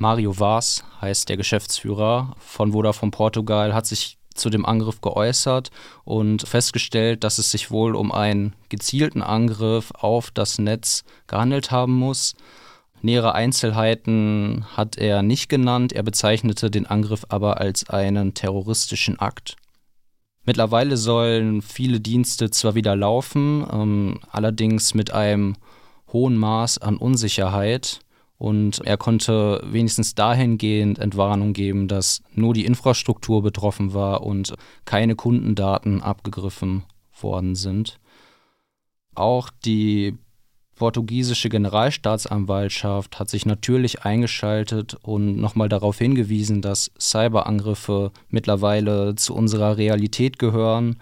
Mario 0.00 0.40
Vaz 0.40 0.82
heißt 1.02 1.28
der 1.28 1.36
Geschäftsführer 1.36 2.34
von 2.38 2.72
Vodafone 2.72 3.10
Portugal, 3.10 3.74
hat 3.74 3.84
sich 3.84 4.16
zu 4.34 4.48
dem 4.48 4.64
Angriff 4.64 5.02
geäußert 5.02 5.70
und 6.04 6.48
festgestellt, 6.48 7.22
dass 7.22 7.36
es 7.36 7.50
sich 7.50 7.70
wohl 7.70 7.94
um 7.94 8.10
einen 8.10 8.56
gezielten 8.70 9.20
Angriff 9.20 9.92
auf 9.92 10.30
das 10.30 10.58
Netz 10.58 11.04
gehandelt 11.26 11.70
haben 11.70 11.92
muss. 11.92 12.34
Nähere 13.02 13.34
Einzelheiten 13.34 14.64
hat 14.74 14.96
er 14.96 15.22
nicht 15.22 15.50
genannt, 15.50 15.92
er 15.92 16.02
bezeichnete 16.02 16.70
den 16.70 16.86
Angriff 16.86 17.26
aber 17.28 17.60
als 17.60 17.90
einen 17.90 18.32
terroristischen 18.32 19.18
Akt. 19.18 19.56
Mittlerweile 20.46 20.96
sollen 20.96 21.60
viele 21.60 22.00
Dienste 22.00 22.48
zwar 22.48 22.74
wieder 22.74 22.96
laufen, 22.96 23.66
ähm, 23.70 24.20
allerdings 24.30 24.94
mit 24.94 25.10
einem 25.10 25.56
hohen 26.10 26.38
Maß 26.38 26.78
an 26.78 26.96
Unsicherheit 26.96 28.00
Und 28.40 28.80
er 28.86 28.96
konnte 28.96 29.60
wenigstens 29.66 30.14
dahingehend 30.14 30.98
Entwarnung 30.98 31.52
geben, 31.52 31.88
dass 31.88 32.22
nur 32.32 32.54
die 32.54 32.64
Infrastruktur 32.64 33.42
betroffen 33.42 33.92
war 33.92 34.22
und 34.22 34.54
keine 34.86 35.14
Kundendaten 35.14 36.00
abgegriffen 36.00 36.84
worden 37.20 37.54
sind. 37.54 38.00
Auch 39.14 39.50
die 39.66 40.16
portugiesische 40.74 41.50
Generalstaatsanwaltschaft 41.50 43.18
hat 43.18 43.28
sich 43.28 43.44
natürlich 43.44 44.04
eingeschaltet 44.04 44.96
und 45.02 45.36
nochmal 45.36 45.68
darauf 45.68 45.98
hingewiesen, 45.98 46.62
dass 46.62 46.90
Cyberangriffe 46.98 48.10
mittlerweile 48.30 49.16
zu 49.16 49.34
unserer 49.34 49.76
Realität 49.76 50.38
gehören 50.38 50.96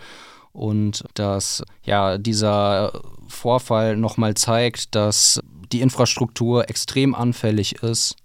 und 0.50 1.04
dass 1.14 1.62
ja 1.84 2.18
dieser 2.18 3.00
Vorfall 3.28 3.96
nochmal 3.96 4.34
zeigt, 4.34 4.96
dass 4.96 5.40
die 5.72 5.80
Infrastruktur 5.80 6.68
extrem 6.68 7.14
anfällig 7.14 7.82
ist. 7.82 8.16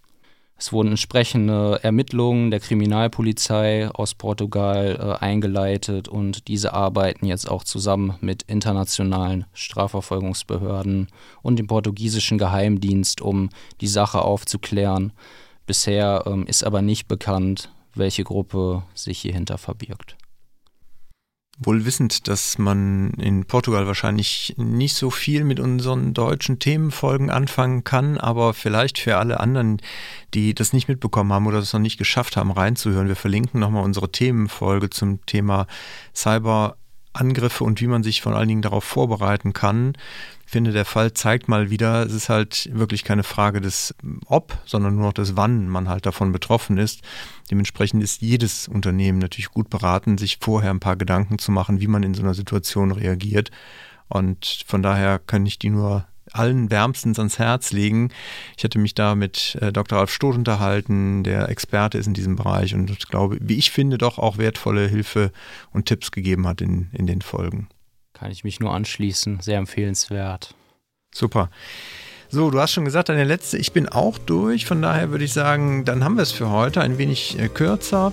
Es 0.58 0.71
wurden 0.71 0.89
entsprechende 0.89 1.79
Ermittlungen 1.84 2.51
der 2.51 2.60
Kriminalpolizei 2.60 3.89
aus 3.89 4.13
Portugal 4.13 4.97
äh, 5.19 5.23
eingeleitet 5.23 6.08
und 6.08 6.47
diese 6.47 6.73
arbeiten 6.73 7.25
jetzt 7.25 7.49
auch 7.49 7.63
zusammen 7.63 8.15
mit 8.21 8.43
internationalen 8.43 9.45
Strafverfolgungsbehörden 9.53 11.08
und 11.41 11.60
dem 11.60 11.67
portugiesischen 11.67 12.38
Geheimdienst, 12.38 13.19
um 13.19 13.49
die 13.82 13.88
Sache 13.88 14.21
aufzuklären. 14.21 15.12
Bisher 15.65 16.23
ähm, 16.27 16.45
ist 16.47 16.63
aber 16.63 16.82
nicht 16.82 17.08
bekannt, 17.08 17.69
welche 17.93 18.23
Gruppe 18.23 18.84
sich 18.93 19.19
hierhinter 19.19 19.58
verbirgt. 19.58 20.15
Wohl 21.59 21.85
wissend, 21.85 22.27
dass 22.27 22.57
man 22.57 23.11
in 23.11 23.45
Portugal 23.45 23.85
wahrscheinlich 23.85 24.55
nicht 24.57 24.95
so 24.95 25.11
viel 25.11 25.43
mit 25.43 25.59
unseren 25.59 26.13
deutschen 26.13 26.57
Themenfolgen 26.57 27.29
anfangen 27.29 27.83
kann, 27.83 28.17
aber 28.17 28.55
vielleicht 28.55 28.97
für 28.97 29.17
alle 29.17 29.39
anderen, 29.39 29.79
die 30.33 30.55
das 30.55 30.73
nicht 30.73 30.87
mitbekommen 30.87 31.31
haben 31.31 31.45
oder 31.45 31.59
es 31.59 31.71
noch 31.71 31.79
nicht 31.79 31.99
geschafft 31.99 32.37
haben, 32.37 32.51
reinzuhören. 32.51 33.07
Wir 33.07 33.15
verlinken 33.15 33.59
nochmal 33.59 33.83
unsere 33.83 34.11
Themenfolge 34.11 34.89
zum 34.89 35.23
Thema 35.27 35.67
Cyberangriffe 37.13 37.63
und 37.63 37.82
wie 37.82 37.88
man 37.88 38.04
sich 38.04 38.21
vor 38.21 38.36
allen 38.36 38.47
Dingen 38.47 38.62
darauf 38.62 38.84
vorbereiten 38.84 39.54
kann 39.54 39.93
finde, 40.45 40.71
der 40.71 40.86
Fall 40.86 41.13
zeigt 41.13 41.47
mal 41.47 41.71
wieder, 41.71 42.06
es 42.06 42.13
ist 42.13 42.30
halt 42.30 42.69
wirklich 42.71 43.04
keine 43.04 43.23
Frage 43.23 43.60
des 43.60 43.95
Ob, 44.28 44.56
sondern 44.65 44.95
nur 44.95 45.06
noch 45.06 45.13
des 45.13 45.36
Wann 45.36 45.67
man 45.67 45.89
halt 45.89 46.06
davon 46.06 46.32
betroffen 46.32 46.78
ist. 46.78 47.02
Dementsprechend 47.49 48.04
ist 48.04 48.21
jedes 48.21 48.67
Unternehmen 48.67 49.17
natürlich 49.17 49.49
gut 49.49 49.71
beraten, 49.71 50.19
sich 50.19 50.38
vorher 50.39 50.69
ein 50.69 50.80
paar 50.80 50.95
Gedanken 50.95 51.39
zu 51.39 51.52
machen, 51.52 51.82
wie 51.82 51.88
man 51.88 52.04
in 52.04 52.13
so 52.13 52.21
einer 52.21 52.36
Situation 52.36 52.91
reagiert. 52.91 53.49
Und 54.10 54.63
von 54.67 54.84
daher 54.84 55.17
kann 55.17 55.43
ich 55.47 55.58
die 55.58 55.71
nur 55.71 56.06
allen 56.33 56.69
wärmstens 56.71 57.19
ans 57.19 57.39
Herz 57.39 57.71
legen. 57.71 58.09
Ich 58.57 58.63
hatte 58.63 58.79
mich 58.79 58.95
da 58.95 59.15
mit 59.15 59.57
äh, 59.61 59.71
Dr. 59.71 59.99
Alf 59.99 60.11
Stoth 60.11 60.35
unterhalten, 60.35 61.23
der 61.23 61.49
Experte 61.49 61.97
ist 61.97 62.07
in 62.07 62.13
diesem 62.13 62.35
Bereich 62.35 62.73
und 62.73 63.07
glaube, 63.09 63.37
wie 63.41 63.57
ich 63.57 63.71
finde, 63.71 63.97
doch 63.97 64.17
auch 64.19 64.37
wertvolle 64.37 64.87
Hilfe 64.87 65.31
und 65.71 65.85
Tipps 65.85 66.11
gegeben 66.11 66.47
hat 66.47 66.61
in, 66.61 66.89
in 66.91 67.07
den 67.07 67.21
Folgen. 67.21 67.67
Kann 68.13 68.31
ich 68.31 68.43
mich 68.43 68.59
nur 68.59 68.73
anschließen. 68.73 69.39
Sehr 69.39 69.57
empfehlenswert. 69.57 70.55
Super. 71.13 71.49
So, 72.33 72.49
du 72.49 72.59
hast 72.59 72.71
schon 72.71 72.83
gesagt, 72.83 73.09
deine 73.09 73.25
letzte, 73.25 73.59
ich 73.59 73.73
bin 73.73 73.87
auch 73.87 74.17
durch. 74.17 74.65
Von 74.65 74.81
daher 74.81 75.11
würde 75.11 75.23
ich 75.23 75.33
sagen, 75.33 75.85
dann 75.85 76.03
haben 76.03 76.15
wir 76.15 76.23
es 76.23 76.31
für 76.31 76.49
heute 76.49 76.81
ein 76.81 76.97
wenig 76.97 77.37
äh, 77.37 77.47
kürzer. 77.47 78.11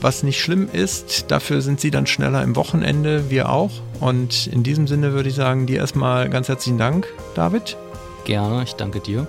Was 0.00 0.22
nicht 0.22 0.40
schlimm 0.40 0.68
ist, 0.72 1.32
dafür 1.32 1.60
sind 1.60 1.80
sie 1.80 1.90
dann 1.90 2.06
schneller 2.06 2.44
im 2.44 2.54
Wochenende, 2.54 3.30
wir 3.30 3.48
auch. 3.48 3.72
Und 3.98 4.46
in 4.46 4.62
diesem 4.62 4.86
Sinne 4.86 5.12
würde 5.12 5.30
ich 5.30 5.34
sagen, 5.34 5.66
dir 5.66 5.78
erstmal 5.78 6.30
ganz 6.30 6.46
herzlichen 6.46 6.78
Dank, 6.78 7.08
David. 7.34 7.76
Gerne, 8.24 8.62
ich 8.62 8.74
danke 8.74 9.00
dir. 9.00 9.26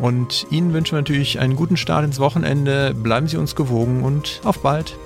Und 0.00 0.48
Ihnen 0.50 0.72
wünschen 0.72 0.96
wir 0.96 1.02
natürlich 1.02 1.38
einen 1.38 1.54
guten 1.54 1.76
Start 1.76 2.04
ins 2.04 2.18
Wochenende. 2.18 2.94
Bleiben 2.94 3.28
Sie 3.28 3.36
uns 3.36 3.54
gewogen 3.54 4.02
und 4.02 4.40
auf 4.42 4.58
bald. 4.58 4.96